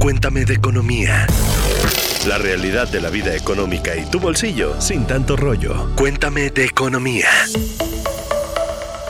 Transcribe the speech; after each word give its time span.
Cuéntame 0.00 0.44
de 0.44 0.54
economía. 0.54 1.26
La 2.28 2.38
realidad 2.38 2.88
de 2.88 3.00
la 3.00 3.10
vida 3.10 3.34
económica 3.34 3.96
y 3.96 4.08
tu 4.08 4.20
bolsillo 4.20 4.80
sin 4.80 5.06
tanto 5.06 5.36
rollo. 5.36 5.90
Cuéntame 5.96 6.50
de 6.50 6.64
economía. 6.64 7.28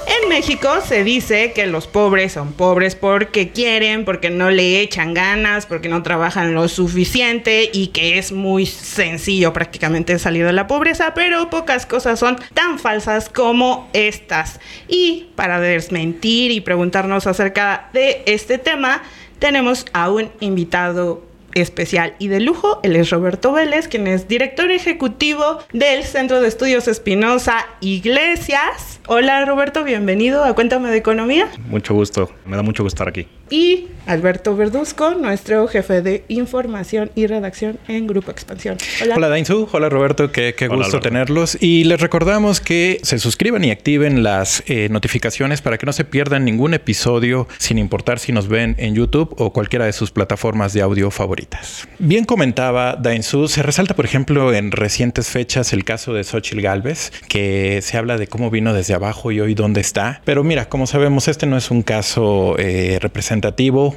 En 0.06 0.28
México 0.30 0.68
se 0.86 1.04
dice 1.04 1.52
que 1.52 1.66
los 1.66 1.86
pobres 1.86 2.32
son 2.32 2.52
pobres 2.54 2.94
porque 2.94 3.50
quieren, 3.50 4.04
porque 4.04 4.30
no 4.30 4.50
le 4.50 4.80
echan 4.80 5.12
ganas, 5.12 5.66
porque 5.66 5.88
no 5.88 6.02
trabajan 6.02 6.54
lo 6.54 6.68
suficiente 6.68 7.68
y 7.72 7.88
que 7.88 8.18
es 8.18 8.32
muy 8.32 8.64
sencillo 8.64 9.52
prácticamente 9.52 10.18
salir 10.18 10.46
de 10.46 10.52
la 10.52 10.66
pobreza, 10.66 11.12
pero 11.14 11.50
pocas 11.50 11.84
cosas 11.84 12.18
son 12.18 12.36
tan 12.54 12.78
falsas 12.78 13.28
como 13.28 13.90
estas. 13.92 14.60
Y 14.88 15.28
para 15.36 15.60
desmentir 15.60 16.50
y 16.52 16.60
preguntarnos 16.60 17.26
acerca 17.26 17.90
de 17.92 18.22
este 18.26 18.58
tema, 18.58 19.02
tenemos 19.38 19.86
a 19.92 20.10
un 20.10 20.30
invitado 20.40 21.22
especial 21.54 22.14
y 22.18 22.28
de 22.28 22.40
lujo. 22.40 22.80
Él 22.82 22.96
es 22.96 23.10
Roberto 23.10 23.52
Vélez, 23.52 23.88
quien 23.88 24.06
es 24.06 24.28
director 24.28 24.70
ejecutivo 24.70 25.58
del 25.72 26.04
Centro 26.04 26.40
de 26.40 26.48
Estudios 26.48 26.86
Espinosa 26.86 27.66
Iglesias. 27.80 29.00
Hola 29.06 29.44
Roberto, 29.44 29.82
bienvenido 29.82 30.44
a 30.44 30.54
Cuéntame 30.54 30.90
de 30.90 30.98
Economía. 30.98 31.48
Mucho 31.68 31.94
gusto, 31.94 32.30
me 32.44 32.56
da 32.56 32.62
mucho 32.62 32.82
gusto 32.82 32.96
estar 32.96 33.08
aquí. 33.08 33.26
Y 33.50 33.88
Alberto 34.06 34.56
Verduzco, 34.56 35.14
nuestro 35.14 35.66
jefe 35.66 36.00
de 36.00 36.24
información 36.28 37.10
y 37.14 37.26
redacción 37.26 37.78
en 37.88 38.06
Grupo 38.06 38.30
Expansión. 38.30 38.78
Hola, 39.02 39.16
Hola 39.16 39.28
Dainzu, 39.28 39.68
hola 39.72 39.88
Roberto, 39.88 40.30
qué, 40.30 40.54
gusto 40.68 41.00
tenerlos. 41.00 41.58
Y 41.60 41.84
les 41.84 42.00
recordamos 42.00 42.60
que 42.60 42.98
se 43.02 43.18
suscriban 43.18 43.64
y 43.64 43.70
activen 43.70 44.22
las 44.22 44.62
eh, 44.66 44.88
notificaciones 44.90 45.60
para 45.60 45.76
que 45.78 45.86
no 45.86 45.92
se 45.92 46.04
pierdan 46.04 46.44
ningún 46.44 46.74
episodio, 46.74 47.48
sin 47.58 47.78
importar 47.78 48.18
si 48.18 48.32
nos 48.32 48.48
ven 48.48 48.76
en 48.78 48.94
YouTube 48.94 49.34
o 49.38 49.52
cualquiera 49.52 49.86
de 49.86 49.92
sus 49.92 50.10
plataformas 50.12 50.72
de 50.72 50.82
audio 50.82 51.10
favoritas. 51.10 51.88
Bien 51.98 52.24
comentaba 52.24 52.96
Dainzu, 52.96 53.48
se 53.48 53.62
resalta, 53.62 53.94
por 53.94 54.04
ejemplo, 54.04 54.52
en 54.52 54.70
recientes 54.70 55.28
fechas 55.28 55.72
el 55.72 55.84
caso 55.84 56.14
de 56.14 56.22
Xochitl 56.22 56.60
Galvez, 56.60 57.12
que 57.28 57.80
se 57.82 57.96
habla 57.96 58.18
de 58.18 58.28
cómo 58.28 58.50
vino 58.50 58.72
desde 58.72 58.94
abajo 58.94 59.32
y 59.32 59.40
hoy 59.40 59.54
dónde 59.54 59.80
está. 59.80 60.20
Pero 60.24 60.44
mira, 60.44 60.68
como 60.68 60.86
sabemos, 60.86 61.26
este 61.26 61.46
no 61.46 61.56
es 61.56 61.70
un 61.70 61.82
caso 61.82 62.56
eh, 62.58 62.98
representativo, 63.00 63.35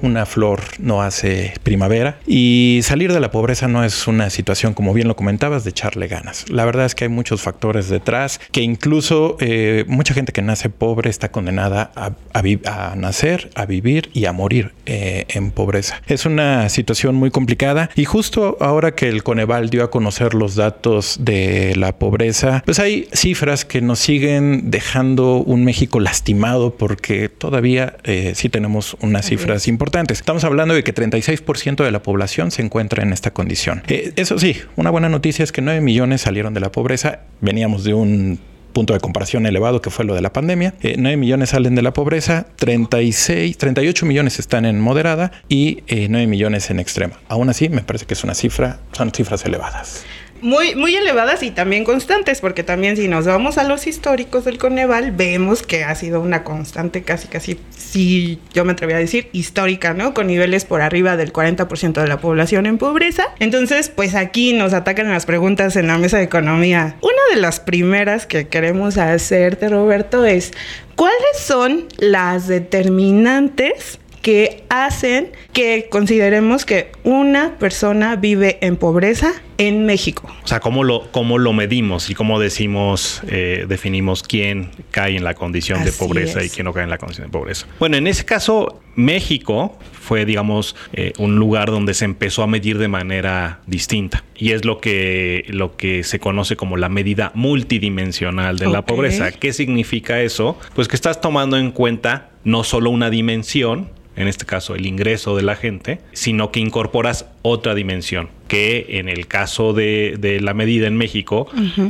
una 0.02 0.26
flor 0.26 0.62
no 0.80 1.02
hace 1.02 1.54
primavera 1.64 2.20
y 2.28 2.80
salir 2.84 3.14
de 3.14 3.20
la 3.20 3.32
pobreza 3.32 3.68
no 3.68 3.84
es 3.84 4.08
una 4.08 4.30
situación, 4.30 4.74
como 4.74 4.94
bien 4.94 5.08
lo 5.08 5.16
comentabas, 5.16 5.64
de 5.64 5.72
echarle 5.72 6.08
ganas. 6.08 6.50
La 6.50 6.66
verdad 6.66 6.86
es 6.86 6.96
que 6.96 7.06
hay 7.06 7.10
muchos 7.10 7.42
factores 7.42 7.90
detrás, 7.90 8.40
que 8.52 8.62
incluso 8.62 9.38
eh, 9.40 9.86
mucha 9.88 10.14
gente 10.14 10.34
que 10.34 10.42
nace 10.42 10.70
pobre 10.70 11.10
está 11.10 11.32
condenada 11.32 11.92
a, 11.96 12.12
a, 12.34 12.96
nacer, 12.96 13.50
a 13.56 13.66
vivir 13.66 14.10
y 14.14 14.26
a 14.26 14.34
morir 14.34 14.74
eh, 14.86 15.26
en 15.30 15.52
pobreza. 15.52 16.02
Es 16.08 16.26
una 16.26 16.70
situación 16.70 17.16
muy 17.16 17.32
complicada 17.32 17.90
y 17.96 18.06
justo 18.06 18.58
ahora 18.60 18.96
que 18.96 19.08
el 19.08 19.24
Coneval 19.24 19.70
dio 19.70 19.84
a 19.84 19.92
conocer 19.92 20.34
los 20.34 20.56
datos 20.56 21.18
de 21.20 21.76
la 21.76 21.98
pobreza, 21.98 22.64
pues 22.66 22.80
hay 22.80 23.08
cifras 23.14 23.66
que 23.66 23.82
nos 23.82 24.00
siguen 24.00 24.72
dejando 24.72 25.38
un 25.38 25.64
México 25.64 26.00
lastimado 26.00 26.76
porque 26.76 27.30
todavía 27.30 27.98
eh, 28.04 28.34
sí 28.36 28.50
tenemos 28.50 28.98
unas 29.02 29.29
cifras 29.30 29.68
importantes. 29.68 30.20
Estamos 30.20 30.44
hablando 30.44 30.74
de 30.74 30.84
que 30.84 30.94
36% 30.94 31.84
de 31.84 31.92
la 31.92 32.02
población 32.02 32.52
se 32.52 32.62
encuentra 32.62 33.04
en 33.04 33.14
esta 33.14 33.32
condición. 33.32 33.84
Eh, 33.88 34.14
eso 34.16 34.38
sí, 34.40 34.58
una 34.76 34.90
buena 34.90 35.10
noticia 35.10 35.44
es 35.44 35.52
que 35.52 35.62
9 35.62 35.82
millones 35.82 36.22
salieron 36.22 36.54
de 36.54 36.60
la 36.60 36.72
pobreza. 36.72 37.22
Veníamos 37.42 37.84
de 37.84 37.94
un 37.94 38.40
punto 38.74 38.94
de 38.94 39.00
comparación 39.00 39.46
elevado 39.46 39.82
que 39.82 39.90
fue 39.90 40.06
lo 40.06 40.16
de 40.16 40.22
la 40.22 40.34
pandemia. 40.34 40.74
9 40.82 41.14
eh, 41.14 41.18
millones 41.18 41.50
salen 41.50 41.76
de 41.76 41.82
la 41.82 41.94
pobreza, 41.94 42.48
36, 42.58 43.58
38 43.58 44.06
millones 44.06 44.40
están 44.40 44.66
en 44.66 44.80
moderada 44.80 45.32
y 45.48 45.84
9 45.88 46.28
millones 46.28 46.70
en 46.70 46.80
extrema. 46.80 47.20
Aún 47.28 47.50
así, 47.50 47.70
me 47.70 47.82
parece 47.82 48.06
que 48.06 48.14
es 48.14 48.24
una 48.24 48.34
cifra, 48.34 48.80
son 48.94 49.12
cifras 49.12 49.46
elevadas 49.46 50.06
muy, 50.42 50.76
muy 50.76 50.96
elevadas 50.96 51.44
y 51.44 51.52
también 51.52 51.84
constantes, 51.84 52.42
porque 52.42 52.64
también 52.64 52.98
si 52.98 53.08
nos 53.08 53.26
vamos 53.26 53.58
a 53.58 53.64
los 53.64 53.88
históricos 53.88 54.46
del 54.46 54.58
Coneval, 54.58 55.12
vemos 55.12 55.64
que 55.64 55.84
ha 55.84 55.96
sido 55.96 56.22
una 56.22 56.44
constante 56.44 57.04
casi, 57.04 57.28
casi, 57.28 57.60
si 57.76 58.40
yo 58.54 58.66
me 58.66 58.74
atrevería 58.74 58.98
a 58.98 59.02
decir, 59.02 59.30
histórica, 59.32 59.94
¿no? 59.94 60.14
Con 60.14 60.28
niveles 60.28 60.66
por 60.66 60.82
arriba 60.82 61.18
del 61.18 61.34
40% 61.34 62.02
de 62.02 62.08
la 62.08 62.20
población 62.20 62.66
en 62.66 62.78
pobreza. 62.78 63.28
Entonces, 63.40 63.90
pues 63.90 64.16
aquí 64.16 64.54
nos 64.54 64.74
atacan 64.74 65.10
las 65.10 65.26
preguntas 65.26 65.76
en 65.76 65.88
la 65.88 65.98
mesa 65.98 66.18
de 66.18 66.24
economía. 66.24 66.96
Una 67.02 67.36
de 67.36 67.42
las 67.42 67.60
primeras 67.60 68.26
que 68.26 68.48
queremos 68.48 68.98
hacerte, 68.98 69.70
Roberto, 69.70 70.26
es, 70.26 70.52
¿cuáles 70.96 71.38
son 71.38 71.88
las 71.98 72.48
determinantes 72.48 74.00
que 74.22 74.64
hacen 74.70 75.32
que 75.54 75.88
consideremos 75.90 76.66
que 76.66 76.92
una 77.04 77.58
persona 77.58 78.16
vive 78.16 78.58
en 78.62 78.76
pobreza 78.76 79.34
en 79.58 79.86
México. 79.86 80.28
O 80.44 80.48
sea, 80.48 80.62
¿cómo 80.62 80.84
lo, 80.84 81.12
cómo 81.12 81.38
lo 81.38 81.52
medimos 81.52 82.10
y 82.10 82.16
cómo 82.16 82.40
decimos, 82.40 83.22
eh, 83.28 83.66
definimos 83.68 84.24
quién 84.24 84.72
cae 84.92 85.18
en 85.18 85.24
la 85.24 85.34
condición 85.34 85.84
de 85.84 85.92
pobreza 85.92 86.44
y 86.44 86.50
quién 86.50 86.66
no 86.66 86.74
cae 86.74 86.84
en 86.84 86.90
la 86.90 86.98
condición 86.98 87.28
de 87.28 87.32
pobreza? 87.32 87.68
Bueno, 87.78 87.98
en 87.98 88.08
ese 88.08 88.24
caso, 88.24 88.80
México 88.96 89.78
fue, 89.92 90.26
digamos, 90.26 90.76
eh, 90.94 91.12
un 91.18 91.36
lugar 91.36 91.72
donde 91.72 91.94
se 91.94 92.06
empezó 92.06 92.42
a 92.42 92.48
medir 92.48 92.78
de 92.78 92.88
manera 92.88 93.60
distinta. 93.68 94.24
Y 94.36 94.52
es 94.52 94.64
lo 94.64 94.80
que, 94.80 95.44
lo 95.50 95.76
que 95.76 96.04
se 96.04 96.20
conoce 96.20 96.56
como 96.56 96.78
la 96.78 96.88
medida 96.88 97.32
multidimensional 97.36 98.58
de 98.58 98.68
la 98.68 98.86
pobreza. 98.86 99.32
¿Qué 99.32 99.52
significa 99.52 100.22
eso? 100.22 100.58
Pues 100.74 100.88
que 100.88 100.96
estás 100.96 101.20
tomando 101.20 101.58
en 101.58 101.72
cuenta 101.72 102.30
no 102.46 102.64
solo 102.64 102.90
una 102.90 103.10
dimensión, 103.10 103.90
en 104.20 104.28
este 104.28 104.46
caso 104.46 104.76
el 104.76 104.86
ingreso 104.86 105.36
de 105.36 105.44
la 105.44 105.56
gente, 105.56 106.00
sino 106.12 106.52
que 106.52 106.60
incorporas 106.60 107.26
otra 107.42 107.74
dimensión, 107.74 108.30
que 108.50 108.86
en 109.00 109.08
el 109.08 109.28
caso 109.28 109.74
de, 109.74 110.40
la 110.42 110.54
medida 110.54 110.88
en 110.88 110.98
México 110.98 111.48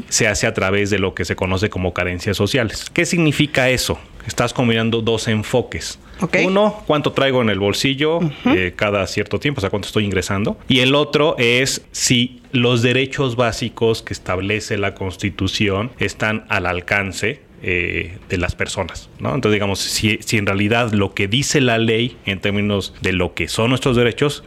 se 0.09 0.27
hace 0.27 0.45
a 0.45 0.53
través 0.53 0.91
de 0.91 0.99
lo 0.99 1.15
que 1.15 1.25
se 1.25 1.35
conoce 1.35 1.69
como 1.69 1.93
carencias 1.93 2.37
sociales. 2.37 2.85
¿Qué 2.93 3.05
significa 3.05 3.69
eso? 3.69 3.99
Estás 4.27 4.53
combinando 4.53 5.01
dos 5.01 5.27
enfoques. 5.27 5.99
Uno, 6.45 6.83
cuánto 6.85 7.13
traigo 7.13 7.41
en 7.41 7.49
el 7.49 7.59
bolsillo 7.59 8.19
eh, 8.45 8.73
cada 8.75 9.07
cierto 9.07 9.39
tiempo, 9.39 9.59
o 9.59 9.61
sea, 9.61 9.71
cuánto 9.71 9.87
estoy 9.87 10.05
ingresando. 10.05 10.57
Y 10.67 10.79
el 10.79 10.93
otro 10.93 11.35
es 11.39 11.81
si 11.91 12.41
los 12.51 12.83
derechos 12.83 13.37
básicos 13.37 14.03
que 14.03 14.13
establece 14.13 14.77
la 14.77 14.93
Constitución 14.93 15.91
están 15.97 16.45
al 16.49 16.67
alcance 16.67 17.41
eh, 17.61 18.17
de 18.29 18.37
las 18.37 18.55
personas. 18.55 19.09
¿no? 19.19 19.35
Entonces, 19.35 19.55
digamos, 19.55 19.79
si, 19.79 20.19
en 20.31 20.45
realidad 20.45 20.91
lo 20.91 21.13
que 21.13 21.27
dice 21.27 21.61
la 21.61 21.77
ley 21.77 22.17
en 22.25 22.39
términos 22.39 22.93
de 23.01 23.13
lo 23.13 23.33
que 23.33 23.47
son 23.47 23.69
nuestros 23.69 23.95
derechos, 23.95 24.43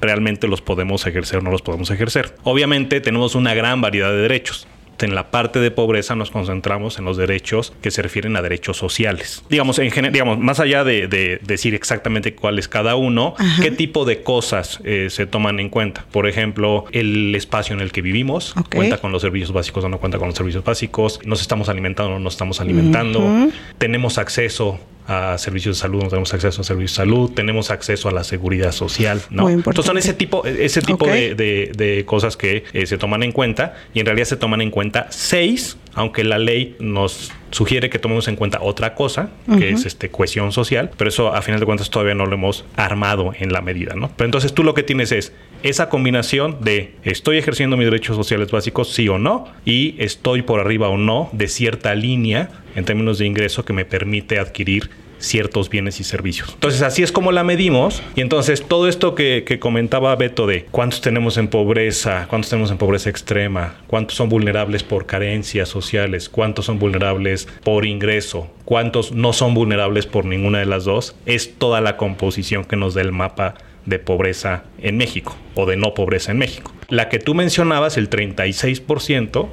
realmente 0.00 0.48
los 0.48 0.60
podemos 0.60 1.06
ejercer 1.06 1.38
o 1.38 1.42
no 1.42 1.50
los 1.50 1.62
podemos 1.62 1.90
ejercer. 1.90 2.34
Obviamente 2.42 3.00
tenemos 3.00 3.34
una 3.34 3.54
gran 3.54 3.80
variedad 3.80 4.10
de 4.10 4.18
derechos 4.18 4.66
en 5.02 5.14
la 5.14 5.30
parte 5.30 5.60
de 5.60 5.70
pobreza 5.70 6.14
nos 6.14 6.30
concentramos 6.30 6.98
en 6.98 7.04
los 7.04 7.16
derechos 7.16 7.72
que 7.82 7.90
se 7.90 8.02
refieren 8.02 8.36
a 8.36 8.42
derechos 8.42 8.76
sociales. 8.76 9.44
Digamos, 9.48 9.78
en 9.78 10.12
digamos 10.12 10.38
más 10.38 10.60
allá 10.60 10.84
de, 10.84 11.38
decir 11.42 11.74
exactamente 11.74 12.34
cuál 12.34 12.58
es 12.58 12.68
cada 12.68 12.96
uno, 12.96 13.34
qué 13.60 13.70
tipo 13.70 14.04
de 14.04 14.22
cosas 14.22 14.80
eh, 14.84 15.08
se 15.10 15.26
toman 15.26 15.60
en 15.60 15.68
cuenta. 15.68 16.04
Por 16.10 16.26
ejemplo, 16.26 16.84
el 16.92 17.34
espacio 17.34 17.74
en 17.74 17.80
el 17.80 17.92
que 17.92 18.02
vivimos, 18.02 18.54
cuenta 18.74 18.98
con 18.98 19.12
los 19.12 19.22
servicios 19.22 19.52
básicos 19.52 19.84
o 19.84 19.88
no 19.88 19.98
cuenta 19.98 20.18
con 20.18 20.28
los 20.28 20.36
servicios 20.36 20.64
básicos, 20.64 21.20
nos 21.24 21.40
estamos 21.40 21.68
alimentando 21.68 22.12
o 22.12 22.18
no 22.18 22.20
nos 22.20 22.34
estamos 22.34 22.60
alimentando, 22.60 23.50
tenemos 23.78 24.18
acceso 24.18 24.78
a 25.06 25.36
servicios 25.38 25.76
de 25.76 25.80
salud, 25.80 26.02
no 26.02 26.08
tenemos 26.08 26.32
acceso 26.34 26.60
a 26.60 26.64
servicios 26.64 26.92
de 26.92 26.96
salud, 26.96 27.30
tenemos 27.32 27.70
acceso 27.70 28.08
a 28.08 28.12
la 28.12 28.24
seguridad 28.24 28.72
social, 28.72 29.20
¿no? 29.30 29.48
Entonces 29.48 29.84
son 29.84 29.98
ese 29.98 30.14
tipo, 30.14 30.44
ese 30.44 30.82
tipo 30.82 31.06
de, 31.06 32.04
cosas 32.06 32.36
que 32.36 32.64
eh, 32.72 32.86
se 32.86 32.98
toman 32.98 33.22
en 33.22 33.32
cuenta 33.32 33.74
y 33.94 34.00
en 34.00 34.06
realidad 34.06 34.26
se 34.26 34.36
toman 34.36 34.60
en 34.60 34.70
cuenta 34.70 35.06
seis, 35.10 35.76
aunque 35.94 36.24
la 36.24 36.38
ley 36.38 36.76
nos 36.78 37.32
sugiere 37.52 37.90
que 37.90 37.98
tomemos 37.98 38.26
en 38.28 38.36
cuenta 38.36 38.58
otra 38.60 38.94
cosa, 38.94 39.30
que 39.58 39.70
es 39.70 39.86
este 39.86 40.10
cohesión 40.10 40.52
social, 40.52 40.90
pero 40.96 41.08
eso 41.08 41.32
a 41.34 41.42
final 41.42 41.60
de 41.60 41.66
cuentas 41.66 41.90
todavía 41.90 42.14
no 42.14 42.26
lo 42.26 42.34
hemos 42.34 42.64
armado 42.76 43.32
en 43.38 43.52
la 43.52 43.60
medida, 43.60 43.94
¿no? 43.94 44.10
Pero 44.16 44.26
entonces 44.26 44.52
tú 44.52 44.64
lo 44.64 44.74
que 44.74 44.82
tienes 44.82 45.12
es 45.12 45.32
esa 45.62 45.88
combinación 45.88 46.56
de 46.60 46.94
estoy 47.04 47.38
ejerciendo 47.38 47.76
mis 47.76 47.86
derechos 47.86 48.16
sociales 48.16 48.50
básicos, 48.50 48.92
sí 48.92 49.08
o 49.08 49.18
no, 49.18 49.46
y 49.64 49.94
estoy 49.98 50.42
por 50.42 50.60
arriba 50.60 50.88
o 50.88 50.96
no 50.96 51.28
de 51.32 51.46
cierta 51.46 51.94
línea 51.94 52.48
en 52.74 52.84
términos 52.84 53.18
de 53.18 53.26
ingreso 53.26 53.64
que 53.64 53.72
me 53.72 53.84
permite 53.84 54.38
adquirir 54.38 54.90
ciertos 55.22 55.70
bienes 55.70 56.00
y 56.00 56.04
servicios. 56.04 56.50
Entonces 56.54 56.82
así 56.82 57.02
es 57.02 57.12
como 57.12 57.32
la 57.32 57.44
medimos 57.44 58.02
y 58.14 58.20
entonces 58.20 58.62
todo 58.66 58.88
esto 58.88 59.14
que, 59.14 59.58
comentaba 59.60 60.16
Beto 60.16 60.46
de 60.46 60.64
cuántos 60.64 61.00
tenemos 61.00 61.36
en 61.38 61.48
pobreza, 61.48 62.26
cuántos 62.28 62.50
tenemos 62.50 62.70
en 62.70 62.78
pobreza 62.78 63.10
extrema, 63.10 63.74
cuántos 63.86 64.16
son 64.16 64.28
vulnerables 64.28 64.82
por 64.82 65.06
carencias 65.06 65.68
sociales, 65.68 66.28
cuántos 66.28 66.66
son 66.66 66.78
vulnerables 66.78 67.46
por 67.62 67.86
ingreso, 67.86 68.50
cuántos 68.64 69.12
no 69.12 69.32
son 69.32 69.54
vulnerables 69.54 70.06
por 70.06 70.24
ninguna 70.24 70.58
de 70.58 70.66
las 70.66 70.84
dos, 70.84 71.14
es 71.26 71.54
toda 71.58 71.80
la 71.80 71.96
composición 71.96 72.64
que 72.64 72.76
nos 72.76 72.94
da 72.94 73.02
el 73.02 73.12
mapa 73.12 73.54
de 73.86 73.98
pobreza 73.98 74.64
en 74.78 74.96
México 74.96 75.36
o 75.54 75.66
de 75.66 75.76
no 75.76 75.94
pobreza 75.94 76.32
en 76.32 76.38
México. 76.38 76.72
La 76.88 77.08
que 77.08 77.18
tú 77.18 77.34
mencionabas, 77.34 77.96
el 77.96 78.10
36%, 78.10 79.48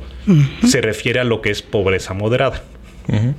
se 0.65 0.81
refiere 0.81 1.19
a 1.19 1.24
lo 1.24 1.42
que 1.42 1.50
es 1.50 1.62
pobreza 1.62 2.13
moderada, 2.13 2.63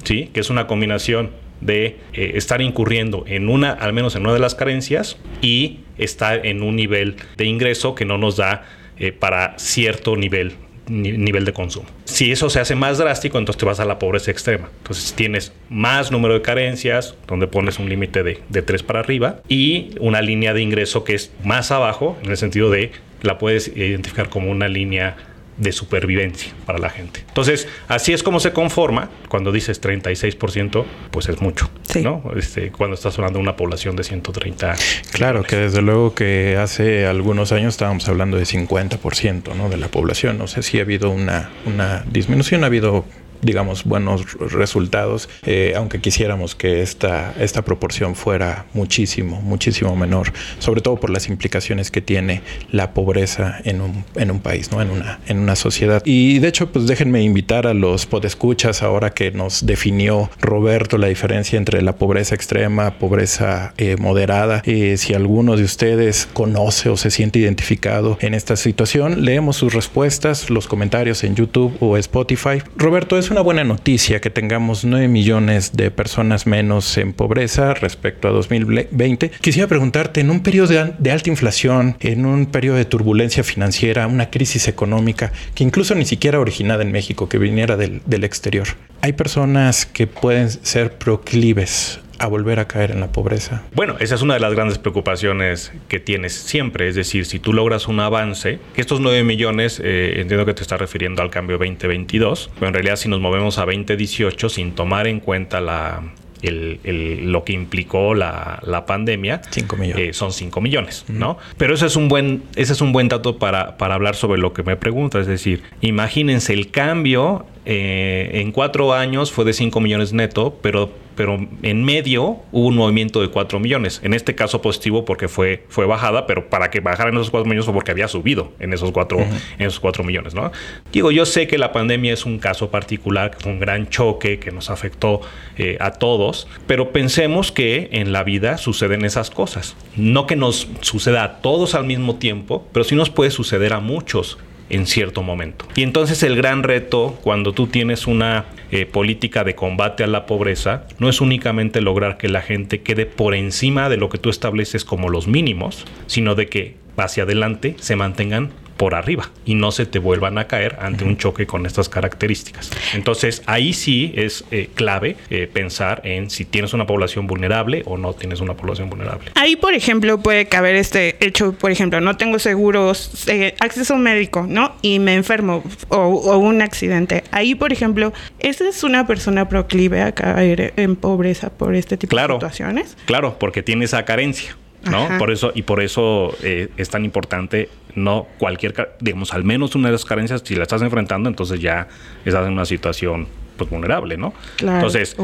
¿sí? 0.05 0.31
que 0.33 0.41
es 0.41 0.50
una 0.50 0.67
combinación 0.67 1.31
de 1.61 1.99
eh, 2.12 2.33
estar 2.35 2.61
incurriendo 2.61 3.25
en 3.27 3.49
una, 3.49 3.73
al 3.73 3.93
menos 3.93 4.17
en 4.17 4.23
una 4.23 4.33
de 4.33 4.39
las 4.39 4.55
carencias 4.55 5.19
y 5.43 5.81
está 5.99 6.35
en 6.35 6.62
un 6.62 6.77
nivel 6.77 7.17
de 7.37 7.45
ingreso 7.45 7.95
que 7.95 8.05
no 8.05 8.19
nos 8.19 8.37
da 8.37 8.65
eh, 8.99 9.12
para 9.12 9.59
cierto 9.59 10.17
nivel 10.17 10.55
nivel 10.91 11.45
de 11.45 11.53
consumo. 11.53 11.87
Si 12.05 12.33
eso 12.33 12.51
se 12.51 12.59
hace 12.59 12.75
más 12.75 12.99
drástico, 12.99 13.39
entonces 13.39 13.61
te 13.61 13.65
vas 13.65 13.79
a 13.79 13.85
la 13.85 14.01
pobreza 14.01 14.33
extrema. 14.33 14.71
Entonces 14.79 15.15
tienes 15.15 15.53
más 15.69 16.11
número 16.11 16.35
de 16.35 16.43
carencias, 16.43 17.15
donde 17.29 17.47
pones 17.47 17.79
un 17.79 17.89
límite 17.89 18.25
de, 18.25 18.41
de 18.49 18.62
3 18.62 18.83
para 18.83 18.99
arriba, 18.99 19.41
y 19.49 19.91
una 20.01 20.21
línea 20.21 20.53
de 20.53 20.62
ingreso 20.62 21.05
que 21.05 21.15
es 21.15 21.31
más 21.45 21.71
abajo, 21.71 22.19
en 22.25 22.31
el 22.31 22.37
sentido 22.37 22.71
de 22.71 22.91
la 23.23 23.39
puedes 23.39 23.69
identificar 23.69 24.31
como 24.31 24.51
una 24.51 24.67
línea 24.67 25.17
de 25.61 25.73
supervivencia 25.73 26.53
para 26.67 26.79
la 26.79 26.91
gente. 26.91 27.21
Entonces, 27.29 27.69
así 27.87 28.12
es 28.12 28.23
como 28.23 28.41
se 28.41 28.53
conforma. 28.53 29.11
Cuando 29.29 29.53
dices 29.53 29.81
36%, 29.81 30.85
pues 31.11 31.29
es 31.29 31.41
mucho, 31.41 31.71
¿no? 32.03 32.25
Este, 32.37 32.73
cuando 32.73 32.95
estás 32.95 33.17
hablando 33.19 33.39
de 33.39 33.43
una 33.43 33.57
población 33.57 33.95
de 33.95 34.03
130. 34.03 34.75
Claro, 35.12 35.43
que 35.43 35.57
desde 35.57 35.83
luego 35.83 36.15
que 36.15 36.57
hace 36.57 37.07
algunos 37.07 37.53
años 37.53 37.75
estábamos 37.75 38.09
hablando 38.09 38.39
de 38.39 38.45
50%, 38.45 39.55
¿no? 39.55 39.69
De 39.69 39.77
la 39.77 39.89
población. 39.89 40.39
No 40.39 40.47
sé 40.47 40.62
si 40.62 40.79
ha 40.79 40.83
habido 40.83 41.11
una, 41.11 41.51
una 41.67 42.05
disminución, 42.11 42.65
ha 42.65 42.67
habido 42.67 43.05
digamos, 43.43 43.85
buenos 43.85 44.39
resultados, 44.39 45.29
eh, 45.45 45.75
aunque 45.77 46.01
quisiéramos 46.01 46.55
que 46.55 46.83
esta, 46.83 47.35
esta 47.39 47.63
proporción 47.63 48.15
fuera 48.15 48.67
muchísimo, 48.75 49.41
muchísimo 49.43 49.97
menor, 49.97 50.33
sobre 50.59 50.81
todo 50.81 50.97
por 50.97 51.11
las 51.11 51.29
implicaciones 51.29 51.91
que 51.91 52.01
tiene 52.01 52.43
la 52.71 52.93
pobreza 52.93 53.61
en 53.65 53.81
un, 53.81 54.05
en 54.17 54.31
un 54.31 54.41
país, 54.41 54.71
¿no? 54.73 54.83
en, 54.83 54.91
una, 54.91 55.21
en 55.27 55.39
una 55.39 55.57
sociedad. 55.57 56.03
Y 56.05 56.39
de 56.39 56.49
hecho, 56.49 56.71
pues 56.73 56.87
déjenme 56.87 57.23
invitar 57.23 57.67
a 57.67 57.75
los 57.75 58.07
podescuchas 58.07 58.83
ahora 58.83 59.11
que 59.11 59.31
nos 59.31 59.67
definió 59.67 60.31
Roberto 60.41 60.99
la 60.99 61.09
diferencia 61.09 61.57
entre 61.57 61.83
la 61.83 61.97
pobreza 61.97 62.35
extrema, 62.35 62.99
pobreza 62.99 63.75
eh, 63.77 63.97
moderada. 63.99 64.63
Eh, 64.65 64.97
si 64.97 65.15
alguno 65.15 65.57
de 65.57 65.65
ustedes 65.65 66.29
conoce 66.33 66.89
o 66.89 66.97
se 66.97 67.11
siente 67.11 67.39
identificado 67.39 68.19
en 68.21 68.35
esta 68.35 68.57
situación, 68.57 69.25
leemos 69.25 69.57
sus 69.57 69.75
respuestas, 69.75 70.51
los 70.51 70.67
comentarios 70.67 71.25
en 71.25 71.35
YouTube 71.35 71.77
o 71.81 71.97
Spotify. 71.97 72.63
Roberto, 72.77 73.19
es 73.19 73.30
una 73.31 73.41
buena 73.41 73.65
noticia 73.65 74.21
que 74.21 74.31
tengamos 74.31 74.85
9 74.85 75.09
millones 75.09 75.73
de 75.75 75.91
personas 75.91 76.47
menos 76.47 76.97
en 76.99 77.12
pobreza 77.12 77.75
respecto 77.75 78.29
a 78.29 78.32
2020. 78.32 79.31
Quisiera 79.41 79.69
preguntarte, 79.69 80.21
en 80.21 80.31
un 80.31 80.43
periodo 80.43 80.69
de, 80.99 81.11
alta 81.11 81.31
inflación, 81.31 81.97
en 82.00 82.27
un 82.27 82.47
periodo 82.47 82.77
de 82.77 82.85
turbulencia 82.85 83.44
financiera, 83.44 84.06
una 84.06 84.31
crisis 84.31 84.69
económica 84.69 85.32
que 85.55 85.65
incluso 85.65 85.94
ni 85.94 86.05
siquiera 86.05 86.41
originada 86.41 86.82
en 86.82 86.93
México, 86.93 87.29
que 87.29 87.38
viniera 87.38 87.77
del 87.77 88.25
exterior, 88.25 88.69
hay 89.00 89.12
personas 89.12 89.87
que 89.87 90.06
pueden 90.06 90.50
ser 90.50 90.99
proclives 90.99 92.00
a 92.21 92.27
volver 92.27 92.61
a 92.61 92.69
caer 92.69 92.91
en 92.91 93.01
la 93.01 93.11
pobreza? 93.11 93.63
Bueno, 93.75 93.97
esa 93.99 94.15
es 94.15 94.23
una 94.23 94.35
de 94.35 94.41
las 94.41 94.53
grandes 94.55 94.79
preocupaciones 94.79 95.73
que 95.89 95.99
tienes 96.01 96.35
siempre. 96.35 96.87
Es 96.87 96.95
decir, 96.95 97.25
si 97.25 97.39
tú 97.39 97.55
logras 97.55 97.89
un 97.89 97.99
avance, 97.99 98.59
que 98.75 98.83
estos 98.83 99.01
9 99.01 99.25
millones, 99.25 99.81
eh, 99.83 100.21
entiendo 100.21 100.45
que 100.45 100.53
te 100.53 100.61
está 100.61 100.77
refiriendo 100.77 101.23
al 101.23 101.31
cambio 101.31 101.57
2022, 101.57 102.51
pero 102.55 102.69
en 102.69 102.75
realidad 102.75 102.97
si 102.97 103.09
nos 103.09 103.21
movemos 103.21 103.57
a 103.57 103.65
2018 103.65 104.51
sin 104.51 104.75
tomar 104.75 105.07
en 105.07 105.21
cuenta 105.21 105.63
la, 105.63 106.03
el, 106.43 107.33
lo 107.33 107.45
que 107.45 107.55
implicó 107.55 108.15
la, 108.15 108.61
la 108.65 108.85
pandemia, 108.85 109.41
millones. 109.79 110.09
Eh, 110.11 110.13
son 110.13 110.33
5 110.33 110.61
millones, 110.61 111.07
¿no? 111.09 111.39
Pero 111.57 111.75
ese 111.75 111.87
es 111.87 111.97
un 111.97 112.09
buen, 112.09 112.43
ese 112.55 112.75
es 112.75 112.83
un 112.83 112.93
buen 112.93 113.09
dato 113.09 113.39
para, 113.39 113.79
para 113.79 113.95
hablar 113.95 114.15
sobre 114.15 114.39
lo 114.39 114.53
que 114.53 114.63
me 114.63 114.77
pregunta. 114.77 115.21
Es 115.21 115.27
decir, 115.27 115.63
imagínense 115.81 116.53
el 116.53 116.71
cambio 116.71 117.47
eh, 117.73 118.41
en 118.41 118.51
cuatro 118.51 118.93
años 118.93 119.31
fue 119.31 119.45
de 119.45 119.53
5 119.53 119.81
millones 119.81 120.13
neto, 120.13 120.59
pero 120.61 120.91
pero 121.21 121.39
en 121.63 121.85
medio 121.85 122.39
hubo 122.51 122.69
un 122.69 122.77
movimiento 122.77 123.21
de 123.21 123.29
4 123.29 123.61
millones. 123.61 124.01
En 124.03 124.15
este 124.15 124.35
caso 124.35 124.63
positivo 124.63 125.05
porque 125.05 125.29
fue, 125.29 125.65
fue 125.69 125.85
bajada, 125.85 126.27
pero 126.27 126.49
para 126.49 126.71
que 126.71 126.81
bajara 126.81 127.11
en 127.11 127.17
esos 127.17 127.31
4 127.31 127.45
millones 127.45 127.67
fue 127.67 127.75
porque 127.75 127.91
había 127.91 128.09
subido 128.09 128.53
en 128.59 128.73
esos 128.73 128.91
4, 128.91 129.19
en 129.19 129.67
esos 129.67 129.81
4 129.81 130.03
millones. 130.03 130.35
¿no? 130.35 130.51
Digo, 130.93 131.11
yo 131.11 131.27
sé 131.27 131.47
que 131.47 131.59
la 131.59 131.73
pandemia 131.73 132.15
es 132.15 132.25
un 132.25 132.39
caso 132.39 132.71
particular, 132.71 133.33
que 133.33 133.39
fue 133.39 133.53
un 133.53 133.61
gran 133.61 133.91
choque 133.91 134.39
que 134.39 134.51
nos 134.51 134.71
afectó 134.71 135.21
eh, 135.59 135.77
a 135.79 135.91
todos, 135.91 136.49
pero 136.67 136.91
pensemos 136.91 137.53
que 137.53 137.91
en 137.93 138.13
la 138.13 138.25
vida 138.25 138.57
suceden 138.57 139.05
esas 139.05 139.29
cosas. 139.31 139.77
No 139.97 140.27
que 140.27 140.37
nos 140.37 140.69
suceda 140.81 141.23
a 141.25 141.41
todos 141.43 141.75
al 141.75 141.85
mismo 141.85 142.17
tiempo, 142.17 142.67
pero 142.73 142.83
sí 142.83 142.95
nos 142.95 143.11
puede 143.11 143.31
suceder 143.31 143.75
a 143.75 143.81
muchos 143.81 144.39
en 144.71 144.87
cierto 144.87 145.23
momento. 145.23 145.67
Y 145.77 145.83
entonces 145.83 146.23
el 146.23 146.37
gran 146.37 146.63
reto 146.63 147.19
cuando 147.23 147.53
tú 147.53 147.67
tienes 147.67 148.07
una 148.07 148.47
eh, 148.71 148.87
política 148.87 149.45
de 149.45 149.55
combate 149.55 150.05
a 150.05 150.07
la 150.07 150.27
pobreza 150.27 150.87
no 150.99 151.09
es 151.09 151.21
únicamente 151.21 151.81
lograr 151.81 152.17
que 152.17 152.29
la 152.29 152.41
gente 152.41 152.81
quede 152.81 153.05
por 153.05 153.35
encima 153.35 153.89
de 153.89 153.97
lo 153.97 154.09
que 154.09 154.19
tú 154.19 154.31
estableces 154.31 154.85
como 154.85 155.09
los 155.09 155.27
mínimos, 155.27 155.85
sino 156.07 156.35
de 156.35 156.49
que 156.49 156.77
hacia 156.97 157.25
adelante 157.25 157.75
se 157.81 157.97
mantengan 157.97 158.51
por 158.81 158.94
arriba 158.94 159.29
y 159.44 159.56
no 159.56 159.73
se 159.73 159.85
te 159.85 159.99
vuelvan 159.99 160.38
a 160.38 160.47
caer 160.47 160.79
ante 160.81 161.05
un 161.05 161.19
choque 161.19 161.47
con 161.47 161.67
estas 161.67 161.91
características. 161.91 162.71
Entonces 162.94 163.43
ahí 163.44 163.75
sí 163.75 164.15
es 164.17 164.47
eh, 164.50 164.71
clave 164.75 165.19
eh, 165.29 165.47
pensar 165.53 166.00
en 166.05 166.31
si 166.31 166.47
tienes 166.47 166.73
una 166.73 166.87
población 166.87 167.27
vulnerable 167.27 167.82
o 167.85 167.99
no 167.99 168.15
tienes 168.15 168.41
una 168.41 168.55
población 168.55 168.88
vulnerable. 168.88 169.32
Ahí, 169.35 169.56
por 169.56 169.75
ejemplo, 169.75 170.23
puede 170.23 170.47
caber 170.47 170.77
este 170.77 171.23
hecho, 171.23 171.53
por 171.53 171.71
ejemplo, 171.71 172.00
no 172.00 172.17
tengo 172.17 172.38
seguros, 172.38 173.29
eh, 173.29 173.55
acceso 173.61 173.99
médico, 173.99 174.47
¿no? 174.49 174.73
Y 174.81 174.99
me 174.99 175.15
enfermo 175.15 175.62
o, 175.88 176.38
un 176.38 176.62
accidente. 176.62 177.23
Ahí, 177.33 177.55
por 177.55 177.75
ejemplo, 177.75 178.15
¿esa 178.38 178.67
es 178.67 178.83
una 178.83 179.06
persona 179.06 179.47
proclive 179.47 180.00
a 180.00 180.12
caer 180.12 180.73
en 180.76 180.97
pobreza 180.97 181.50
por 181.50 181.75
este 181.75 181.99
tipo 181.99 182.17
de 182.17 182.23
situaciones? 182.23 182.97
Claro, 183.05 183.37
porque 183.38 183.62
tiene 183.62 183.85
esa 183.85 184.06
carencia. 184.06 184.56
¿No? 184.85 185.19
Por 185.19 185.31
eso, 185.31 185.53
y 185.55 185.62
por 185.62 185.82
eso 185.82 186.35
eh, 186.43 186.69
es 186.77 186.91
tan 186.91 187.05
importante, 187.05 187.69
no 187.94 188.27
cualquier, 188.38 188.94
digamos, 189.00 189.32
al 189.35 189.44
menos 189.44 189.75
una 189.75 189.88
de 189.88 189.93
las 189.93 190.05
carencias, 190.05 190.43
si 190.44 190.55
la 190.55 190.62
estás 190.62 190.82
enfrentando, 190.82 191.29
entonces 191.29 191.61
ya 191.61 191.88
estás 192.25 192.47
en 192.47 192.53
una 192.53 192.65
situación 192.65 193.27
pues 193.56 193.69
vulnerable, 193.69 194.17
¿no? 194.17 194.32
Entonces, 194.62 195.17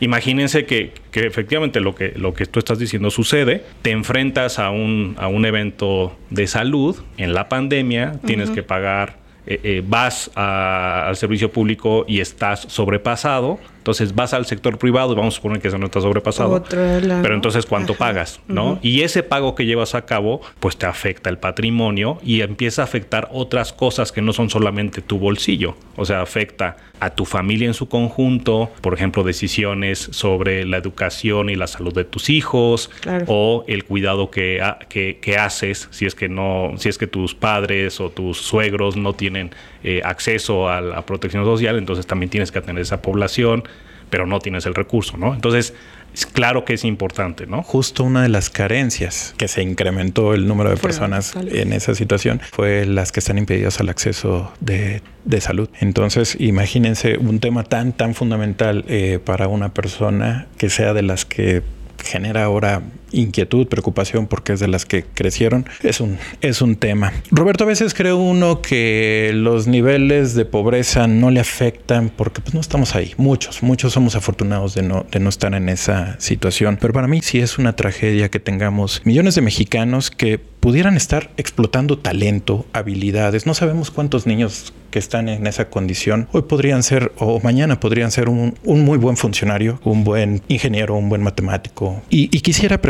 imagínense 0.00 0.66
que, 0.66 0.92
que, 1.12 1.26
efectivamente 1.26 1.78
lo 1.78 1.94
que, 1.94 2.12
lo 2.16 2.34
que 2.34 2.44
tú 2.46 2.58
estás 2.58 2.80
diciendo 2.80 3.08
sucede, 3.10 3.62
te 3.82 3.92
enfrentas 3.92 4.58
a 4.58 4.70
un, 4.70 5.14
a 5.16 5.28
un 5.28 5.46
evento 5.46 6.16
de 6.30 6.48
salud 6.48 6.96
en 7.18 7.34
la 7.34 7.48
pandemia, 7.48 8.18
tienes 8.26 8.50
que 8.50 8.64
pagar 8.64 9.24
eh, 9.46 9.60
eh, 9.62 9.82
vas 9.86 10.30
al 10.34 11.14
servicio 11.16 11.52
público 11.52 12.06
y 12.08 12.20
estás 12.20 12.60
sobrepasado, 12.60 13.58
entonces 13.84 14.14
vas 14.14 14.32
al 14.32 14.46
sector 14.46 14.78
privado, 14.78 15.14
vamos 15.14 15.34
a 15.34 15.36
suponer 15.36 15.60
que 15.60 15.68
eso 15.68 15.76
no 15.76 15.84
está 15.84 16.00
sobrepasado, 16.00 16.64
pero 16.70 17.34
entonces 17.34 17.66
¿cuánto 17.66 17.92
pagas? 17.92 18.40
¿no? 18.48 18.78
Y 18.80 19.02
ese 19.02 19.22
pago 19.22 19.54
que 19.54 19.66
llevas 19.66 19.94
a 19.94 20.06
cabo, 20.06 20.40
pues 20.58 20.78
te 20.78 20.86
afecta 20.86 21.28
el 21.28 21.36
patrimonio 21.36 22.16
y 22.22 22.40
empieza 22.40 22.80
a 22.80 22.86
afectar 22.86 23.28
otras 23.30 23.74
cosas 23.74 24.10
que 24.10 24.22
no 24.22 24.32
son 24.32 24.48
solamente 24.48 25.02
tu 25.02 25.18
bolsillo, 25.18 25.76
o 25.96 26.06
sea, 26.06 26.22
afecta 26.22 26.78
a 26.98 27.10
tu 27.10 27.26
familia 27.26 27.66
en 27.66 27.74
su 27.74 27.90
conjunto, 27.90 28.70
por 28.80 28.94
ejemplo, 28.94 29.22
decisiones 29.22 29.98
sobre 29.98 30.64
la 30.64 30.78
educación 30.78 31.50
y 31.50 31.54
la 31.54 31.66
salud 31.66 31.92
de 31.92 32.04
tus 32.04 32.30
hijos 32.30 32.90
o 33.26 33.64
el 33.68 33.84
cuidado 33.84 34.30
que, 34.30 34.62
que, 34.88 35.36
haces 35.36 35.88
si 35.90 36.06
es 36.06 36.14
que 36.14 36.30
no, 36.30 36.72
si 36.78 36.88
es 36.88 36.96
que 36.96 37.06
tus 37.06 37.34
padres 37.34 38.00
o 38.00 38.08
tus 38.08 38.38
suegros 38.38 38.96
no 38.96 39.12
tienen 39.12 39.50
eh, 39.84 40.00
acceso 40.04 40.68
a 40.68 40.80
la 40.80 41.06
protección 41.06 41.44
social, 41.44 41.78
entonces 41.78 42.06
también 42.06 42.30
tienes 42.30 42.50
que 42.50 42.58
atender 42.58 42.82
esa 42.82 43.00
población 43.00 43.64
pero 44.10 44.26
no 44.26 44.38
tienes 44.38 44.64
el 44.66 44.74
recurso, 44.74 45.16
¿no? 45.16 45.34
Entonces, 45.34 45.74
es 46.14 46.26
claro 46.26 46.64
que 46.64 46.74
es 46.74 46.84
importante, 46.84 47.46
¿no? 47.46 47.64
Justo 47.64 48.04
una 48.04 48.22
de 48.22 48.28
las 48.28 48.48
carencias 48.48 49.34
que 49.36 49.48
se 49.48 49.62
incrementó 49.62 50.34
el 50.34 50.46
número 50.46 50.70
de 50.70 50.76
personas 50.76 51.34
en 51.34 51.72
esa 51.72 51.96
situación 51.96 52.40
fue 52.52 52.86
las 52.86 53.10
que 53.10 53.18
están 53.18 53.38
impedidas 53.38 53.80
al 53.80 53.88
acceso 53.88 54.52
de, 54.60 55.02
salud. 55.40 55.68
Entonces, 55.80 56.36
imagínense 56.38 57.18
un 57.18 57.40
tema 57.40 57.64
tan, 57.64 57.92
tan 57.92 58.14
fundamental 58.14 58.84
eh, 58.86 59.18
para 59.24 59.48
una 59.48 59.74
persona 59.74 60.46
que 60.58 60.70
sea 60.70 60.94
de 60.94 61.02
las 61.02 61.24
que 61.24 61.62
genera 62.04 62.44
ahora 62.44 62.82
inquietud, 63.14 63.66
preocupación, 63.66 64.26
porque 64.26 64.54
es 64.54 64.60
de 64.60 64.68
las 64.68 64.84
que 64.84 65.04
crecieron, 65.04 65.66
es 65.82 66.00
un, 66.00 66.18
es 66.40 66.62
un 66.62 66.76
tema. 66.76 67.12
Roberto, 67.30 67.64
a 67.64 67.66
veces 67.66 67.94
cree 67.94 68.12
uno 68.12 68.62
que 68.62 69.32
los 69.34 69.66
niveles 69.66 70.34
de 70.34 70.44
pobreza 70.44 71.06
no 71.06 71.30
le 71.30 71.40
afectan 71.40 72.10
porque 72.10 72.40
pues, 72.40 72.54
no 72.54 72.60
estamos 72.60 72.94
ahí. 72.94 73.14
Muchos, 73.16 73.62
muchos 73.62 73.92
somos 73.92 74.16
afortunados 74.16 74.74
de 74.74 74.82
no, 74.82 75.06
de 75.10 75.20
no 75.20 75.28
estar 75.28 75.54
en 75.54 75.68
esa 75.68 76.18
situación. 76.20 76.78
Pero 76.80 76.92
para 76.92 77.08
mí 77.08 77.20
sí 77.22 77.40
es 77.40 77.58
una 77.58 77.76
tragedia 77.76 78.30
que 78.30 78.40
tengamos 78.40 79.02
millones 79.04 79.34
de 79.34 79.42
mexicanos 79.42 80.10
que 80.10 80.38
pudieran 80.38 80.96
estar 80.96 81.30
explotando 81.36 81.98
talento, 81.98 82.66
habilidades. 82.72 83.46
No 83.46 83.54
sabemos 83.54 83.90
cuántos 83.90 84.26
niños 84.26 84.72
que 84.90 84.98
están 84.98 85.28
en 85.28 85.46
esa 85.48 85.70
condición 85.70 86.28
hoy 86.30 86.42
podrían 86.42 86.84
ser 86.84 87.10
o 87.18 87.40
mañana 87.40 87.80
podrían 87.80 88.12
ser 88.12 88.28
un, 88.28 88.54
muy 88.64 88.96
buen 88.96 89.16
funcionario, 89.16 89.80
un 89.82 90.04
buen 90.04 90.40
ingeniero, 90.48 90.94
un 90.94 91.08
buen 91.08 91.20
matemático. 91.20 92.00
Y, 92.10 92.34
y 92.34 92.40
quisiera 92.42 92.80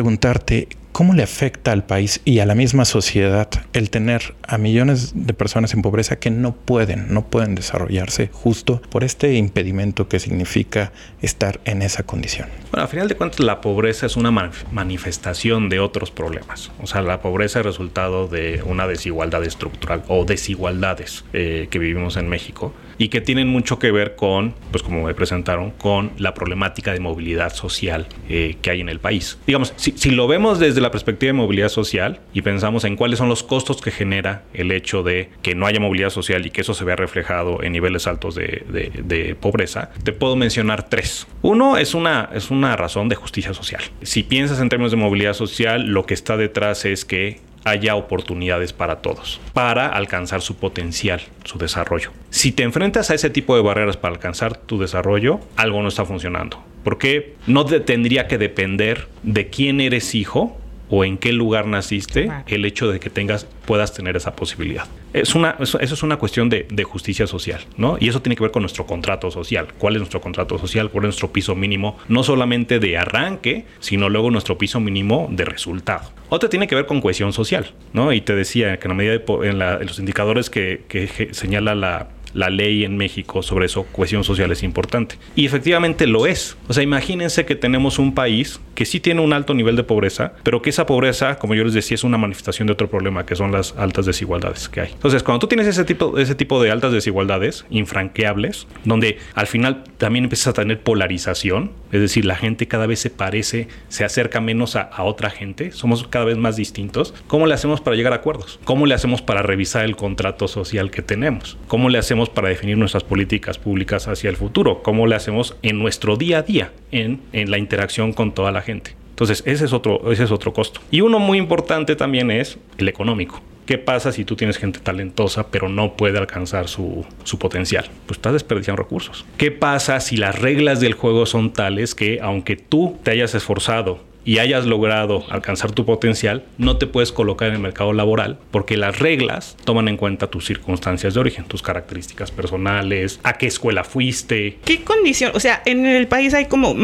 ¿cómo 0.94 1.12
le 1.12 1.24
afecta 1.24 1.72
al 1.72 1.84
país 1.84 2.20
y 2.24 2.38
a 2.38 2.46
la 2.46 2.54
misma 2.54 2.84
sociedad 2.84 3.48
el 3.72 3.90
tener 3.90 4.36
a 4.46 4.58
millones 4.58 5.12
de 5.14 5.34
personas 5.34 5.74
en 5.74 5.82
pobreza 5.82 6.20
que 6.20 6.30
no 6.30 6.54
pueden, 6.54 7.12
no 7.12 7.26
pueden 7.26 7.56
desarrollarse 7.56 8.30
justo 8.32 8.80
por 8.90 9.02
este 9.02 9.34
impedimento 9.34 10.08
que 10.08 10.20
significa 10.20 10.92
estar 11.20 11.60
en 11.64 11.82
esa 11.82 12.04
condición? 12.04 12.48
Bueno, 12.70 12.84
a 12.84 12.88
final 12.88 13.08
de 13.08 13.16
cuentas 13.16 13.40
la 13.40 13.60
pobreza 13.60 14.06
es 14.06 14.16
una 14.16 14.30
manifestación 14.30 15.68
de 15.68 15.80
otros 15.80 16.12
problemas. 16.12 16.70
O 16.80 16.86
sea, 16.86 17.02
la 17.02 17.20
pobreza 17.20 17.58
es 17.58 17.66
resultado 17.66 18.28
de 18.28 18.62
una 18.64 18.86
desigualdad 18.86 19.42
estructural 19.42 20.04
o 20.06 20.24
desigualdades 20.24 21.24
eh, 21.32 21.66
que 21.70 21.80
vivimos 21.80 22.16
en 22.16 22.28
México 22.28 22.72
y 22.98 23.08
que 23.08 23.20
tienen 23.20 23.48
mucho 23.48 23.78
que 23.78 23.90
ver 23.90 24.16
con, 24.16 24.54
pues 24.70 24.82
como 24.82 25.04
me 25.04 25.14
presentaron, 25.14 25.70
con 25.70 26.12
la 26.18 26.34
problemática 26.34 26.92
de 26.92 27.00
movilidad 27.00 27.54
social 27.54 28.06
eh, 28.28 28.56
que 28.62 28.70
hay 28.70 28.80
en 28.80 28.88
el 28.88 29.00
país. 29.00 29.38
Digamos, 29.46 29.72
si, 29.76 30.10
lo 30.10 30.28
vemos 30.28 30.58
desde 30.58 30.80
la 30.80 30.90
perspectiva 30.90 31.28
de 31.28 31.34
movilidad 31.34 31.68
social 31.68 32.20
y 32.32 32.42
pensamos 32.42 32.84
en 32.84 32.96
cuáles 32.96 33.18
son 33.18 33.28
los 33.28 33.42
costos 33.42 33.80
que 33.80 33.90
genera 33.90 34.44
el 34.52 34.70
hecho 34.70 35.02
de 35.02 35.30
que 35.42 35.54
no 35.54 35.66
haya 35.66 35.80
movilidad 35.80 36.10
social 36.10 36.46
y 36.46 36.50
que 36.50 36.60
eso 36.60 36.74
se 36.74 36.84
vea 36.84 36.96
reflejado 36.96 37.62
en 37.62 37.72
niveles 37.72 38.06
altos 38.06 38.34
de, 38.34 38.64
de 38.68 39.34
pobreza, 39.34 39.90
te 40.02 40.12
puedo 40.12 40.36
mencionar 40.36 40.88
tres. 40.88 41.26
Uno 41.42 41.76
es 41.76 41.94
una, 41.94 42.30
es 42.32 42.50
una 42.50 42.76
razón 42.76 43.08
de 43.08 43.16
justicia 43.16 43.54
social. 43.54 43.82
Si 44.02 44.22
piensas 44.22 44.60
en 44.60 44.68
términos 44.68 44.92
de 44.92 44.96
movilidad 44.96 45.34
social, 45.34 45.86
lo 45.86 46.06
que 46.06 46.14
está 46.14 46.36
detrás 46.36 46.84
es 46.84 47.04
que 47.04 47.40
haya 47.64 47.96
oportunidades 47.96 48.72
para 48.72 48.96
todos, 48.96 49.40
para 49.52 49.88
alcanzar 49.88 50.42
su 50.42 50.56
potencial, 50.56 51.20
su 51.44 51.58
desarrollo. 51.58 52.10
Si 52.30 52.52
te 52.52 52.62
enfrentas 52.62 53.10
a 53.10 53.14
ese 53.14 53.30
tipo 53.30 53.56
de 53.56 53.62
barreras 53.62 53.96
para 53.96 54.14
alcanzar 54.14 54.56
tu 54.56 54.78
desarrollo, 54.78 55.40
algo 55.56 55.82
no 55.82 55.88
está 55.88 56.04
funcionando. 56.04 56.62
Porque 56.84 57.34
no 57.46 57.64
tendría 57.64 58.28
que 58.28 58.36
depender 58.36 59.08
de 59.22 59.48
quién 59.48 59.80
eres 59.80 60.14
hijo 60.14 60.58
o 60.90 61.04
en 61.04 61.16
qué 61.16 61.32
lugar 61.32 61.66
naciste 61.66 62.30
el 62.46 62.64
hecho 62.66 62.90
de 62.90 63.00
que 63.00 63.08
tengas 63.08 63.46
puedas 63.64 63.94
tener 63.94 64.16
esa 64.16 64.36
posibilidad. 64.36 64.86
Es 65.14 65.36
una, 65.36 65.56
eso, 65.60 65.78
es 65.78 66.02
una 66.02 66.16
cuestión 66.16 66.50
de, 66.50 66.84
justicia 66.84 67.26
social, 67.26 67.60
¿no? 67.76 67.96
Y 68.00 68.08
eso 68.08 68.20
tiene 68.20 68.34
que 68.34 68.42
ver 68.42 68.50
con 68.50 68.62
nuestro 68.62 68.84
contrato 68.84 69.30
social. 69.30 69.68
¿Cuál 69.78 69.94
es 69.94 70.00
nuestro 70.00 70.20
contrato 70.20 70.58
social? 70.58 70.90
¿Cuál 70.90 71.04
es 71.04 71.08
nuestro 71.08 71.32
piso 71.32 71.54
mínimo? 71.54 71.96
No 72.08 72.24
solamente 72.24 72.80
de 72.80 72.98
arranque, 72.98 73.64
sino 73.78 74.08
luego 74.08 74.30
nuestro 74.32 74.58
piso 74.58 74.80
mínimo 74.80 75.28
de 75.30 75.44
resultado. 75.44 76.10
Otra 76.28 76.48
tiene 76.48 76.66
que 76.66 76.74
ver 76.74 76.86
con 76.86 77.00
cohesión 77.00 77.32
social, 77.32 77.72
¿no? 77.92 78.12
Y 78.12 78.20
te 78.20 78.34
decía 78.34 78.78
que 78.78 78.88
en 78.88 78.90
la 78.90 78.94
medida 78.94 79.12
de, 79.12 79.48
en, 79.48 79.86
los 79.86 80.00
indicadores 80.00 80.50
que, 80.50 80.82
que 80.88 81.28
señala 81.32 81.76
la, 81.76 82.08
la 82.34 82.50
ley 82.50 82.84
en 82.84 82.96
México 82.96 83.42
sobre 83.42 83.66
eso, 83.66 83.86
cohesión 83.92 84.24
social 84.24 84.50
es 84.52 84.62
importante. 84.62 85.16
Y 85.36 85.46
efectivamente 85.46 86.06
lo 86.06 86.26
es. 86.26 86.56
O 86.68 86.72
sea, 86.72 86.82
imagínense 86.82 87.46
que 87.46 87.54
tenemos 87.54 87.98
un 87.98 88.14
país 88.14 88.60
que 88.74 88.84
sí 88.84 89.00
tiene 89.00 89.20
un 89.20 89.32
alto 89.32 89.54
nivel 89.54 89.76
de 89.76 89.84
pobreza, 89.84 90.32
pero 90.42 90.60
que 90.60 90.70
esa 90.70 90.84
pobreza, 90.84 91.38
como 91.38 91.54
yo 91.54 91.64
les 91.64 91.74
decía, 91.74 91.94
es 91.94 92.04
una 92.04 92.18
manifestación 92.18 92.66
de 92.66 92.72
otro 92.72 92.90
problema, 92.90 93.24
que 93.24 93.36
son 93.36 93.52
las 93.52 93.74
altas 93.76 94.04
desigualdades 94.04 94.68
que 94.68 94.80
hay. 94.80 94.90
Entonces, 94.92 95.22
cuando 95.22 95.38
tú 95.38 95.46
tienes 95.46 95.66
ese 95.66 95.84
tipo, 95.84 96.18
ese 96.18 96.34
tipo 96.34 96.62
de 96.62 96.70
altas 96.70 96.92
desigualdades, 96.92 97.64
infranqueables, 97.70 98.66
donde 98.84 99.18
al 99.34 99.46
final 99.46 99.84
también 99.98 100.24
empiezas 100.24 100.48
a 100.48 100.52
tener 100.54 100.80
polarización, 100.80 101.70
es 101.92 102.00
decir, 102.00 102.24
la 102.24 102.34
gente 102.34 102.66
cada 102.66 102.86
vez 102.86 102.98
se 102.98 103.10
parece, 103.10 103.68
se 103.88 104.04
acerca 104.04 104.40
menos 104.40 104.74
a, 104.74 104.82
a 104.82 105.04
otra 105.04 105.30
gente, 105.30 105.70
somos 105.70 106.06
cada 106.08 106.24
vez 106.24 106.36
más 106.36 106.56
distintos, 106.56 107.14
¿cómo 107.28 107.46
le 107.46 107.54
hacemos 107.54 107.80
para 107.80 107.96
llegar 107.96 108.12
a 108.12 108.16
acuerdos? 108.16 108.58
¿Cómo 108.64 108.86
le 108.86 108.94
hacemos 108.94 109.22
para 109.22 109.42
revisar 109.42 109.84
el 109.84 109.94
contrato 109.94 110.48
social 110.48 110.90
que 110.90 111.02
tenemos? 111.02 111.56
¿Cómo 111.68 111.88
le 111.88 111.98
hacemos 111.98 112.23
para 112.30 112.48
definir 112.48 112.76
nuestras 112.76 113.04
políticas 113.04 113.58
públicas 113.58 114.08
hacia 114.08 114.30
el 114.30 114.36
futuro, 114.36 114.82
cómo 114.82 115.06
le 115.06 115.14
hacemos 115.14 115.56
en 115.62 115.78
nuestro 115.78 116.16
día 116.16 116.38
a 116.38 116.42
día, 116.42 116.72
en, 116.90 117.20
en 117.32 117.50
la 117.50 117.58
interacción 117.58 118.12
con 118.12 118.32
toda 118.32 118.52
la 118.52 118.62
gente. 118.62 118.94
Entonces, 119.10 119.44
ese 119.46 119.64
es, 119.64 119.72
otro, 119.72 120.10
ese 120.10 120.24
es 120.24 120.32
otro 120.32 120.52
costo. 120.52 120.80
Y 120.90 121.00
uno 121.00 121.20
muy 121.20 121.38
importante 121.38 121.94
también 121.94 122.32
es 122.32 122.58
el 122.78 122.88
económico. 122.88 123.40
¿Qué 123.64 123.78
pasa 123.78 124.12
si 124.12 124.24
tú 124.24 124.36
tienes 124.36 124.58
gente 124.58 124.78
talentosa 124.78 125.50
pero 125.50 125.68
no 125.68 125.96
puede 125.96 126.18
alcanzar 126.18 126.68
su, 126.68 127.06
su, 127.22 127.38
potencial? 127.38 127.86
Pues 128.06 128.18
estás 128.18 128.34
desperdiciando 128.34 128.82
recursos. 128.82 129.24
¿Qué 129.38 129.50
pasa 129.50 130.00
si 130.00 130.16
las 130.16 130.38
reglas 130.38 130.80
del 130.80 130.92
juego 130.92 131.24
son 131.24 131.52
tales 131.52 131.94
que 131.94 132.18
aunque 132.20 132.56
tú 132.56 132.98
te 133.02 133.12
hayas 133.12 133.34
esforzado 133.34 134.00
y 134.24 134.38
hayas 134.38 134.66
logrado 134.66 135.24
alcanzar 135.30 135.72
tu 135.72 135.84
potencial, 135.84 136.44
no 136.58 136.76
te 136.76 136.86
puedes 136.86 137.12
colocar 137.12 137.48
en 137.48 137.54
el 137.54 137.60
mercado 137.60 137.92
laboral 137.92 138.38
porque 138.50 138.76
las 138.76 138.98
reglas 138.98 139.56
toman 139.64 139.88
en 139.88 139.96
cuenta 139.96 140.28
tus 140.28 140.46
circunstancias 140.46 141.14
de 141.14 141.20
origen, 141.20 141.44
tus 141.44 141.62
características 141.62 142.30
personales, 142.30 143.20
a 143.22 143.34
qué 143.34 143.46
escuela 143.46 143.84
fuiste. 143.84 144.58
¿Qué 144.64 144.82
condición? 144.82 145.32
O 145.34 145.40
sea, 145.40 145.62
en 145.66 145.86
el 145.86 146.06
país 146.06 146.34
hay 146.34 146.46
como 146.46 146.74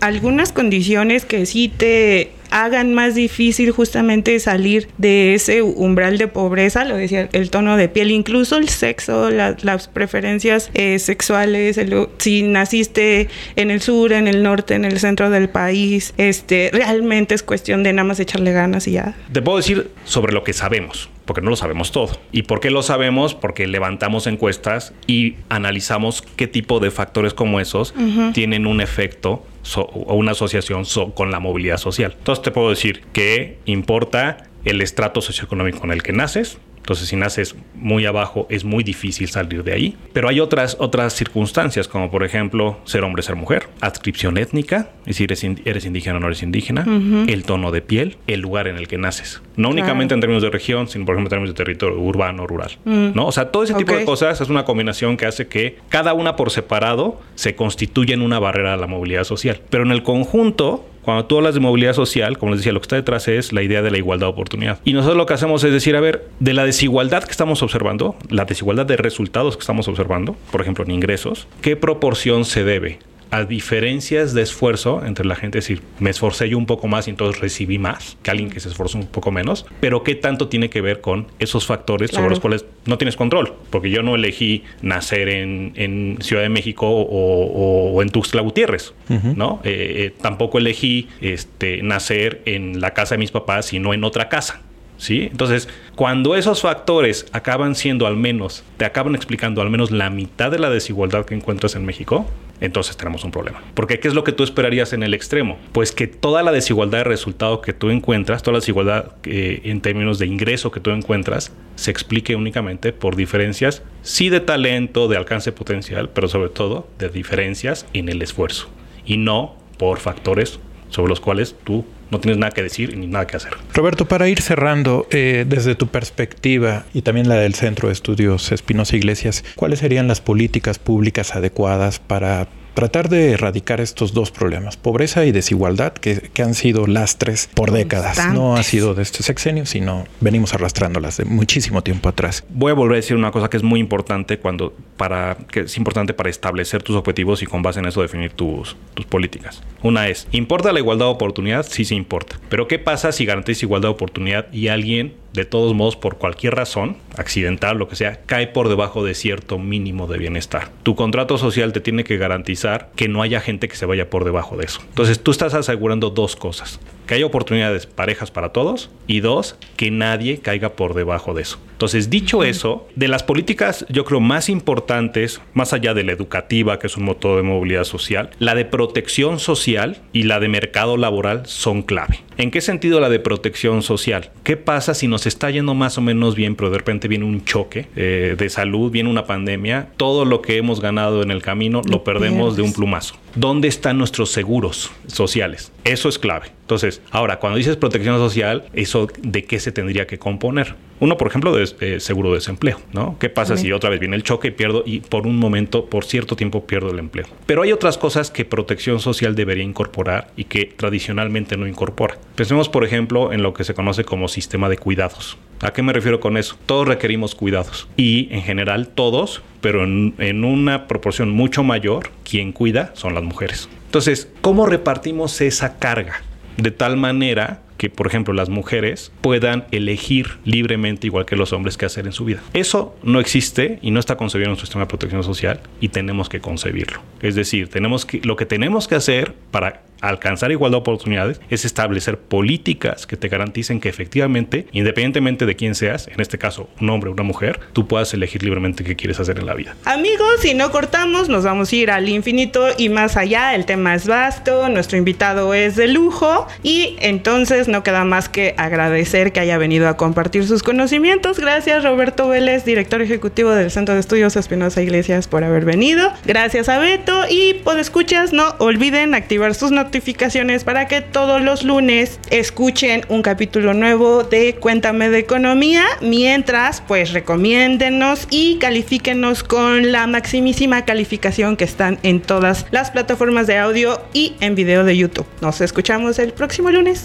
algunas 0.00 0.52
condiciones 0.52 1.24
que 1.24 1.46
sí 1.46 1.68
te 1.68 2.32
hagan 2.50 2.94
más 2.94 3.14
difícil 3.14 3.70
justamente 3.70 4.38
salir 4.40 4.88
de 4.98 5.34
ese 5.34 5.62
umbral 5.62 6.18
de 6.18 6.28
pobreza, 6.28 6.84
lo 6.84 6.96
decía, 6.96 7.28
el 7.32 7.50
tono 7.50 7.76
de 7.76 7.88
piel, 7.88 8.10
incluso 8.10 8.56
el 8.56 8.68
sexo, 8.68 9.30
las 9.30 9.88
preferencias 9.88 10.70
eh, 10.74 10.98
sexuales, 10.98 11.80
si 12.18 12.42
naciste 12.42 13.28
en 13.56 13.70
el 13.70 13.80
sur, 13.80 14.12
en 14.12 14.28
el 14.28 14.42
norte, 14.42 14.74
en 14.74 14.84
el 14.84 14.98
centro 14.98 15.30
del 15.30 15.48
país, 15.48 16.14
este, 16.16 16.70
realmente 16.72 17.34
es 17.34 17.42
cuestión 17.42 17.82
de 17.82 17.92
nada 17.92 18.04
más 18.04 18.20
echarle 18.20 18.52
ganas 18.52 18.86
y 18.86 18.92
ya. 18.92 19.14
Te 19.32 19.42
puedo 19.42 19.58
decir 19.58 19.90
sobre 20.04 20.32
lo 20.32 20.44
que 20.44 20.52
sabemos 20.52 21.10
porque 21.30 21.42
no 21.42 21.50
lo 21.50 21.54
sabemos 21.54 21.92
todo. 21.92 22.10
¿Y 22.32 22.42
por 22.42 22.58
qué 22.58 22.72
lo 22.72 22.82
sabemos? 22.82 23.36
Porque 23.36 23.68
levantamos 23.68 24.26
encuestas 24.26 24.92
y 25.06 25.36
analizamos 25.48 26.22
qué 26.22 26.48
tipo 26.48 26.80
de 26.80 26.90
factores 26.90 27.34
como 27.34 27.60
esos 27.60 27.94
tienen 28.34 28.66
un 28.66 28.80
efecto 28.80 29.44
o 29.76 30.14
una 30.16 30.32
asociación 30.32 30.82
con 31.14 31.30
la 31.30 31.38
movilidad 31.38 31.76
social. 31.76 32.16
Entonces 32.18 32.42
te 32.42 32.50
puedo 32.50 32.70
decir 32.70 33.04
que 33.12 33.58
importa 33.64 34.48
el 34.64 34.82
estrato 34.82 35.20
socioeconómico 35.20 35.84
en 35.84 35.92
el 35.92 36.02
que 36.02 36.12
naces, 36.12 36.58
entonces, 36.90 37.08
si 37.08 37.14
naces 37.14 37.54
muy 37.76 38.04
abajo, 38.04 38.48
es 38.50 38.64
muy 38.64 38.82
difícil 38.82 39.28
salir 39.28 39.62
de 39.62 39.72
ahí. 39.72 39.96
Pero 40.12 40.28
hay 40.28 40.40
otras, 40.40 40.76
otras 40.80 41.12
circunstancias, 41.12 41.86
como 41.86 42.10
por 42.10 42.24
ejemplo 42.24 42.80
ser 42.82 43.04
hombre, 43.04 43.22
ser 43.22 43.36
mujer, 43.36 43.68
adscripción 43.80 44.36
étnica, 44.38 44.90
es 45.06 45.18
decir, 45.18 45.62
eres, 45.64 45.84
indígena 45.84 46.16
o 46.16 46.20
no 46.20 46.26
eres 46.26 46.42
indígena, 46.42 46.84
el 47.28 47.44
tono 47.44 47.70
de 47.70 47.80
piel, 47.80 48.16
el 48.26 48.40
lugar 48.40 48.66
en 48.66 48.76
el 48.76 48.88
que 48.88 48.98
naces. 48.98 49.40
No 49.54 49.68
únicamente 49.68 50.14
en 50.14 50.20
términos 50.20 50.42
de 50.42 50.50
región, 50.50 50.88
sino 50.88 51.04
por 51.04 51.14
ejemplo 51.14 51.28
en 51.28 51.30
términos 51.30 51.54
de 51.54 51.64
territorio 51.64 51.96
urbano, 52.00 52.44
rural. 52.44 52.72
Mm. 52.84 53.10
¿no? 53.14 53.26
O 53.26 53.32
sea, 53.32 53.52
todo 53.52 53.62
ese 53.62 53.74
tipo 53.74 53.94
de 53.94 54.04
cosas 54.04 54.40
es 54.40 54.48
una 54.48 54.64
combinación 54.64 55.16
que 55.16 55.26
hace 55.26 55.46
que 55.46 55.78
cada 55.90 56.12
una 56.12 56.34
por 56.34 56.50
separado 56.50 57.20
se 57.36 57.54
constituya 57.54 58.14
en 58.14 58.22
una 58.22 58.40
barrera 58.40 58.74
a 58.74 58.76
la 58.76 58.88
movilidad 58.88 59.22
social. 59.22 59.60
Pero 59.70 59.84
en 59.84 59.92
el 59.92 60.02
conjunto, 60.02 60.84
cuando 61.10 61.26
tú 61.26 61.38
hablas 61.38 61.54
de 61.54 61.60
movilidad 61.60 61.92
social, 61.92 62.38
como 62.38 62.52
les 62.52 62.60
decía, 62.60 62.72
lo 62.72 62.80
que 62.80 62.84
está 62.84 62.94
detrás 62.94 63.26
es 63.26 63.52
la 63.52 63.62
idea 63.62 63.82
de 63.82 63.90
la 63.90 63.98
igualdad 63.98 64.28
de 64.28 64.32
oportunidad. 64.32 64.78
Y 64.84 64.92
nosotros 64.92 65.16
lo 65.16 65.26
que 65.26 65.34
hacemos 65.34 65.64
es 65.64 65.72
decir, 65.72 65.96
a 65.96 66.00
ver, 66.00 66.28
de 66.38 66.54
la 66.54 66.64
desigualdad 66.64 67.24
que 67.24 67.32
estamos 67.32 67.64
observando, 67.64 68.14
la 68.28 68.44
desigualdad 68.44 68.86
de 68.86 68.96
resultados 68.96 69.56
que 69.56 69.60
estamos 69.62 69.88
observando, 69.88 70.36
por 70.52 70.60
ejemplo, 70.60 70.84
en 70.84 70.92
ingresos, 70.92 71.48
¿qué 71.62 71.74
proporción 71.74 72.44
se 72.44 72.62
debe 72.62 73.00
a 73.30 73.44
diferencias 73.44 74.34
de 74.34 74.42
esfuerzo 74.42 75.04
entre 75.04 75.24
la 75.24 75.36
gente, 75.36 75.58
es 75.58 75.68
decir, 75.68 75.82
me 75.98 76.10
esforcé 76.10 76.48
yo 76.48 76.58
un 76.58 76.66
poco 76.66 76.88
más 76.88 77.06
y 77.06 77.10
entonces 77.10 77.40
recibí 77.40 77.78
más 77.78 78.16
que 78.22 78.30
alguien 78.30 78.50
que 78.50 78.60
se 78.60 78.68
esforzó 78.68 78.98
un 78.98 79.06
poco 79.06 79.30
menos, 79.30 79.66
pero 79.80 80.02
qué 80.02 80.14
tanto 80.14 80.48
tiene 80.48 80.68
que 80.68 80.80
ver 80.80 81.00
con 81.00 81.26
esos 81.38 81.66
factores 81.66 82.10
sobre 82.10 82.30
los 82.30 82.40
cuales 82.40 82.64
no 82.86 82.98
tienes 82.98 83.16
control, 83.16 83.54
porque 83.70 83.90
yo 83.90 84.02
no 84.02 84.14
elegí 84.14 84.64
nacer 84.82 85.28
en, 85.28 86.18
Ciudad 86.20 86.42
de 86.42 86.48
México 86.48 86.86
o, 86.88 88.02
en 88.02 88.08
Tuxtla 88.10 88.42
Gutiérrez, 88.42 88.94
¿no? 89.08 89.60
Eh, 89.64 89.94
eh, 89.96 90.14
tampoco 90.20 90.58
elegí 90.58 91.08
este, 91.20 91.82
nacer 91.82 92.42
en 92.44 92.80
la 92.80 92.94
casa 92.94 93.14
de 93.14 93.18
mis 93.18 93.30
papás, 93.30 93.66
sino 93.66 93.94
en 93.94 94.04
otra 94.04 94.28
casa. 94.28 94.62
¿Sí? 94.96 95.28
Entonces, 95.30 95.66
cuando 95.96 96.36
esos 96.36 96.60
factores 96.60 97.24
acaban 97.32 97.74
siendo 97.74 98.06
al 98.06 98.18
menos, 98.18 98.64
te 98.76 98.84
acaban 98.84 99.14
explicando 99.14 99.62
al 99.62 99.70
menos 99.70 99.90
la 99.90 100.10
mitad 100.10 100.50
de 100.50 100.58
la 100.58 100.68
desigualdad 100.68 101.24
que 101.24 101.34
encuentras 101.34 101.74
en 101.74 101.86
México, 101.86 102.26
entonces 102.60 102.96
tenemos 102.96 103.24
un 103.24 103.30
problema. 103.30 103.62
Porque 103.74 103.98
¿qué 103.98 104.08
es 104.08 104.14
lo 104.14 104.24
que 104.24 104.32
tú 104.32 104.42
esperarías 104.42 104.92
en 104.92 105.02
el 105.02 105.14
extremo? 105.14 105.58
Pues 105.72 105.92
que 105.92 106.06
toda 106.06 106.42
la 106.42 106.52
desigualdad 106.52 106.98
de 106.98 107.04
resultado 107.04 107.60
que 107.60 107.72
tú 107.72 107.90
encuentras, 107.90 108.42
toda 108.42 108.54
la 108.54 108.60
desigualdad 108.60 109.12
eh, 109.24 109.62
en 109.64 109.80
términos 109.80 110.18
de 110.18 110.26
ingreso 110.26 110.70
que 110.70 110.80
tú 110.80 110.90
encuentras, 110.90 111.52
se 111.76 111.90
explique 111.90 112.36
únicamente 112.36 112.92
por 112.92 113.16
diferencias, 113.16 113.82
sí 114.02 114.28
de 114.28 114.40
talento, 114.40 115.08
de 115.08 115.16
alcance 115.16 115.52
potencial, 115.52 116.10
pero 116.10 116.28
sobre 116.28 116.50
todo 116.50 116.86
de 116.98 117.08
diferencias 117.08 117.86
en 117.92 118.08
el 118.08 118.22
esfuerzo 118.22 118.68
y 119.06 119.16
no 119.16 119.56
por 119.78 119.98
factores 119.98 120.60
sobre 120.90 121.08
los 121.08 121.20
cuales 121.20 121.56
tú 121.64 121.84
no 122.10 122.20
tienes 122.20 122.38
nada 122.38 122.52
que 122.52 122.62
decir 122.62 122.96
ni 122.96 123.06
nada 123.06 123.26
que 123.26 123.36
hacer. 123.36 123.52
Roberto, 123.72 124.06
para 124.06 124.28
ir 124.28 124.42
cerrando, 124.42 125.06
eh, 125.10 125.44
desde 125.48 125.74
tu 125.74 125.86
perspectiva 125.86 126.84
y 126.92 127.02
también 127.02 127.28
la 127.28 127.36
del 127.36 127.54
Centro 127.54 127.88
de 127.88 127.94
Estudios 127.94 128.52
Espinosa 128.52 128.96
Iglesias, 128.96 129.44
¿cuáles 129.54 129.78
serían 129.78 130.08
las 130.08 130.20
políticas 130.20 130.78
públicas 130.78 131.34
adecuadas 131.34 131.98
para 132.00 132.48
tratar 132.74 133.08
de 133.08 133.32
erradicar 133.32 133.80
estos 133.80 134.12
dos 134.12 134.30
problemas, 134.30 134.76
pobreza 134.76 135.24
y 135.24 135.32
desigualdad, 135.32 135.92
que, 135.92 136.30
han 136.40 136.54
sido 136.54 136.86
lastres 136.86 137.50
por 137.52 137.70
décadas. 137.70 138.32
No 138.32 138.56
ha 138.56 138.62
sido 138.62 138.94
de 138.94 139.02
este 139.02 139.22
sexenio, 139.22 139.66
sino 139.66 140.06
venimos 140.20 140.54
arrastrándolas 140.54 141.18
de 141.18 141.26
muchísimo 141.26 141.82
tiempo 141.82 142.08
atrás. 142.08 142.44
Voy 142.48 142.70
a 142.70 142.74
volver 142.74 142.94
a 142.94 142.96
decir 142.96 143.16
una 143.16 143.30
cosa 143.30 143.50
que 143.50 143.58
es 143.58 143.62
muy 143.62 143.78
importante 143.78 144.38
cuando 144.38 144.74
para 144.96 145.36
que 145.50 145.60
es 145.60 145.76
importante 145.76 146.14
para 146.14 146.30
establecer 146.30 146.82
tus 146.82 146.96
objetivos 146.96 147.42
y 147.42 147.46
con 147.46 147.62
base 147.62 147.80
en 147.80 147.86
eso 147.86 148.00
definir 148.00 148.32
tus, 148.32 148.76
tus 148.94 149.04
políticas. 149.04 149.62
Una 149.82 150.08
es, 150.08 150.26
¿importa 150.32 150.72
la 150.72 150.78
igualdad 150.78 151.06
de 151.06 151.12
oportunidad? 151.12 151.66
Sí, 151.68 151.84
sí 151.84 151.94
importa. 151.94 152.38
Pero 152.48 152.68
¿qué 152.68 152.78
pasa 152.78 153.12
si 153.12 153.26
garantizas 153.26 153.62
igualdad 153.62 153.90
de 153.90 153.94
oportunidad 153.94 154.52
y 154.52 154.68
alguien 154.68 155.14
de 155.32 155.44
todos 155.44 155.74
modos, 155.74 155.96
por 155.96 156.18
cualquier 156.18 156.54
razón, 156.54 156.96
accidental, 157.16 157.78
lo 157.78 157.88
que 157.88 157.96
sea, 157.96 158.20
cae 158.26 158.48
por 158.48 158.68
debajo 158.68 159.04
de 159.04 159.14
cierto 159.14 159.58
mínimo 159.58 160.06
de 160.06 160.18
bienestar. 160.18 160.70
Tu 160.82 160.94
contrato 160.96 161.38
social 161.38 161.72
te 161.72 161.80
tiene 161.80 162.04
que 162.04 162.16
garantizar 162.16 162.90
que 162.96 163.08
no 163.08 163.22
haya 163.22 163.40
gente 163.40 163.68
que 163.68 163.76
se 163.76 163.86
vaya 163.86 164.10
por 164.10 164.24
debajo 164.24 164.56
de 164.56 164.64
eso. 164.64 164.80
Entonces 164.88 165.22
tú 165.22 165.30
estás 165.30 165.54
asegurando 165.54 166.10
dos 166.10 166.36
cosas. 166.36 166.80
Que 167.10 167.16
haya 167.16 167.26
oportunidades 167.26 167.86
parejas 167.86 168.30
para 168.30 168.50
todos 168.50 168.88
y 169.08 169.18
dos, 169.18 169.56
que 169.74 169.90
nadie 169.90 170.38
caiga 170.38 170.76
por 170.76 170.94
debajo 170.94 171.34
de 171.34 171.42
eso. 171.42 171.58
Entonces, 171.72 172.08
dicho 172.08 172.44
eso, 172.44 172.86
de 172.94 173.08
las 173.08 173.24
políticas 173.24 173.84
yo 173.88 174.04
creo 174.04 174.20
más 174.20 174.48
importantes, 174.48 175.40
más 175.52 175.72
allá 175.72 175.92
de 175.92 176.04
la 176.04 176.12
educativa, 176.12 176.78
que 176.78 176.86
es 176.86 176.96
un 176.96 177.02
motor 177.02 177.38
de 177.38 177.42
movilidad 177.42 177.82
social, 177.82 178.30
la 178.38 178.54
de 178.54 178.64
protección 178.64 179.40
social 179.40 180.02
y 180.12 180.22
la 180.22 180.38
de 180.38 180.48
mercado 180.48 180.96
laboral 180.96 181.46
son 181.46 181.82
clave. 181.82 182.20
¿En 182.36 182.52
qué 182.52 182.60
sentido 182.60 183.00
la 183.00 183.08
de 183.08 183.18
protección 183.18 183.82
social? 183.82 184.30
¿Qué 184.44 184.56
pasa 184.56 184.94
si 184.94 185.08
nos 185.08 185.26
está 185.26 185.50
yendo 185.50 185.74
más 185.74 185.98
o 185.98 186.02
menos 186.02 186.36
bien, 186.36 186.54
pero 186.54 186.70
de 186.70 186.78
repente 186.78 187.08
viene 187.08 187.24
un 187.24 187.44
choque 187.44 187.88
eh, 187.96 188.36
de 188.38 188.50
salud, 188.50 188.92
viene 188.92 189.10
una 189.10 189.26
pandemia? 189.26 189.88
Todo 189.96 190.24
lo 190.24 190.42
que 190.42 190.58
hemos 190.58 190.80
ganado 190.80 191.22
en 191.22 191.32
el 191.32 191.42
camino 191.42 191.82
lo 191.90 192.04
perdemos 192.04 192.56
de 192.56 192.62
un 192.62 192.72
plumazo. 192.72 193.16
¿Dónde 193.36 193.68
están 193.68 193.96
nuestros 193.96 194.30
seguros 194.30 194.90
sociales? 195.06 195.72
Eso 195.84 196.08
es 196.08 196.18
clave. 196.18 196.48
Entonces, 196.62 197.00
ahora, 197.12 197.38
cuando 197.38 197.58
dices 197.58 197.76
protección 197.76 198.16
social, 198.16 198.64
¿eso 198.72 199.06
de 199.22 199.44
qué 199.44 199.60
se 199.60 199.70
tendría 199.70 200.06
que 200.06 200.18
componer? 200.18 200.74
Uno, 201.00 201.16
por 201.16 201.28
ejemplo, 201.28 201.54
de 201.54 201.98
seguro 201.98 202.28
de 202.28 202.36
desempleo, 202.36 202.78
¿no? 202.92 203.16
¿Qué 203.18 203.30
pasa 203.30 203.56
si 203.56 203.72
otra 203.72 203.88
vez 203.88 203.98
viene 204.00 204.16
el 204.16 204.22
choque 204.22 204.48
y 204.48 204.50
pierdo 204.50 204.82
y 204.86 205.00
por 205.00 205.26
un 205.26 205.38
momento, 205.38 205.86
por 205.86 206.04
cierto 206.04 206.36
tiempo, 206.36 206.66
pierdo 206.66 206.90
el 206.90 206.98
empleo? 206.98 207.26
Pero 207.46 207.62
hay 207.62 207.72
otras 207.72 207.96
cosas 207.96 208.30
que 208.30 208.44
protección 208.44 209.00
social 209.00 209.34
debería 209.34 209.64
incorporar 209.64 210.30
y 210.36 210.44
que 210.44 210.66
tradicionalmente 210.66 211.56
no 211.56 211.66
incorpora. 211.66 212.18
Pensemos, 212.34 212.68
por 212.68 212.84
ejemplo, 212.84 213.32
en 213.32 213.42
lo 213.42 213.54
que 213.54 213.64
se 213.64 213.72
conoce 213.72 214.04
como 214.04 214.28
sistema 214.28 214.68
de 214.68 214.76
cuidados. 214.76 215.38
¿A 215.62 215.72
qué 215.72 215.82
me 215.82 215.92
refiero 215.92 216.20
con 216.20 216.36
eso? 216.36 216.56
Todos 216.66 216.86
requerimos 216.86 217.34
cuidados 217.34 217.88
y 217.96 218.28
en 218.30 218.42
general 218.42 218.88
todos, 218.88 219.42
pero 219.60 219.84
en, 219.84 220.14
en 220.18 220.44
una 220.44 220.86
proporción 220.86 221.30
mucho 221.30 221.62
mayor, 221.62 222.10
quien 222.24 222.52
cuida 222.52 222.92
son 222.94 223.14
las 223.14 223.22
mujeres. 223.22 223.68
Entonces, 223.86 224.28
¿cómo 224.40 224.66
repartimos 224.66 225.40
esa 225.40 225.78
carga? 225.78 226.22
De 226.56 226.70
tal 226.70 226.96
manera 226.96 227.62
que, 227.80 227.88
por 227.88 228.06
ejemplo, 228.06 228.34
las 228.34 228.50
mujeres 228.50 229.10
puedan 229.22 229.64
elegir 229.70 230.36
libremente, 230.44 231.06
igual 231.06 231.24
que 231.24 231.34
los 231.34 231.54
hombres, 231.54 231.78
qué 231.78 231.86
hacer 231.86 232.04
en 232.04 232.12
su 232.12 232.26
vida. 232.26 232.42
Eso 232.52 232.94
no 233.02 233.20
existe 233.20 233.78
y 233.80 233.90
no 233.90 233.98
está 233.98 234.18
concebido 234.18 234.48
en 234.48 234.50
nuestro 234.50 234.66
sistema 234.66 234.84
de 234.84 234.88
protección 234.88 235.24
social 235.24 235.60
y 235.80 235.88
tenemos 235.88 236.28
que 236.28 236.40
concebirlo. 236.40 237.00
Es 237.22 237.36
decir, 237.36 237.68
tenemos 237.68 238.04
que, 238.04 238.20
lo 238.22 238.36
que 238.36 238.44
tenemos 238.44 238.86
que 238.86 238.96
hacer 238.96 239.34
para 239.50 239.82
alcanzar 240.00 240.50
igualdad 240.50 240.78
de 240.78 240.80
oportunidades 240.80 241.40
es 241.50 241.64
establecer 241.64 242.18
políticas 242.18 243.06
que 243.06 243.16
te 243.16 243.28
garanticen 243.28 243.80
que 243.80 243.88
efectivamente, 243.88 244.66
independientemente 244.72 245.46
de 245.46 245.56
quién 245.56 245.74
seas, 245.74 246.08
en 246.08 246.20
este 246.20 246.38
caso 246.38 246.68
un 246.80 246.90
hombre 246.90 247.10
o 247.10 247.12
una 247.12 247.22
mujer, 247.22 247.60
tú 247.72 247.86
puedas 247.86 248.12
elegir 248.14 248.42
libremente 248.42 248.84
qué 248.84 248.96
quieres 248.96 249.20
hacer 249.20 249.38
en 249.38 249.46
la 249.46 249.54
vida. 249.54 249.76
Amigos, 249.84 250.40
si 250.40 250.54
no 250.54 250.70
cortamos, 250.70 251.28
nos 251.28 251.44
vamos 251.44 251.72
a 251.72 251.76
ir 251.76 251.90
al 251.90 252.08
infinito 252.08 252.68
y 252.78 252.88
más 252.88 253.16
allá. 253.16 253.54
El 253.54 253.66
tema 253.66 253.94
es 253.94 254.06
vasto, 254.06 254.68
nuestro 254.68 254.96
invitado 254.96 255.54
es 255.54 255.76
de 255.76 255.88
lujo 255.88 256.46
y 256.62 256.96
entonces 257.00 257.68
no 257.68 257.82
queda 257.82 258.04
más 258.04 258.28
que 258.28 258.54
agradecer 258.56 259.32
que 259.32 259.40
haya 259.40 259.58
venido 259.58 259.88
a 259.88 259.96
compartir 259.96 260.46
sus 260.46 260.62
conocimientos. 260.62 261.38
Gracias 261.38 261.82
Roberto 261.84 262.28
Vélez, 262.28 262.64
director 262.64 263.02
ejecutivo 263.02 263.50
del 263.50 263.70
Centro 263.70 263.94
de 263.94 264.00
Estudios 264.00 264.36
Espinosa 264.36 264.82
Iglesias 264.82 265.28
por 265.28 265.44
haber 265.44 265.64
venido. 265.64 266.12
Gracias 266.24 266.68
a 266.68 266.78
Beto 266.78 267.24
y 267.28 267.54
por 267.64 267.78
escuchas, 267.78 268.32
no 268.32 268.54
olviden 268.58 269.14
activar 269.14 269.39
sus 269.54 269.70
notificaciones 269.70 270.64
para 270.64 270.86
que 270.86 271.00
todos 271.00 271.40
los 271.40 271.64
lunes 271.64 272.20
escuchen 272.30 273.04
un 273.08 273.22
capítulo 273.22 273.74
nuevo 273.74 274.22
de 274.22 274.54
Cuéntame 274.54 275.10
de 275.10 275.18
Economía. 275.18 275.84
Mientras, 276.00 276.80
pues 276.80 277.12
recomiéndenos 277.12 278.26
y 278.30 278.58
califíquenos 278.58 279.42
con 279.42 279.92
la 279.92 280.06
maximísima 280.06 280.84
calificación 280.84 281.56
que 281.56 281.64
están 281.64 281.98
en 282.02 282.20
todas 282.20 282.66
las 282.70 282.90
plataformas 282.90 283.46
de 283.46 283.58
audio 283.58 284.00
y 284.12 284.34
en 284.40 284.54
video 284.54 284.84
de 284.84 284.96
YouTube. 284.96 285.26
Nos 285.40 285.60
escuchamos 285.60 286.18
el 286.18 286.32
próximo 286.32 286.70
lunes. 286.70 287.04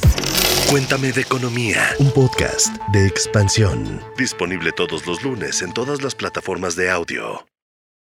Cuéntame 0.70 1.12
de 1.12 1.22
Economía, 1.22 1.82
un 2.00 2.12
podcast 2.12 2.76
de 2.92 3.08
expansión. 3.08 4.02
Disponible 4.18 4.72
todos 4.72 5.06
los 5.06 5.24
lunes 5.24 5.62
en 5.62 5.74
todas 5.74 6.02
las 6.02 6.16
plataformas 6.16 6.76
de 6.76 6.90
audio. 6.90 7.55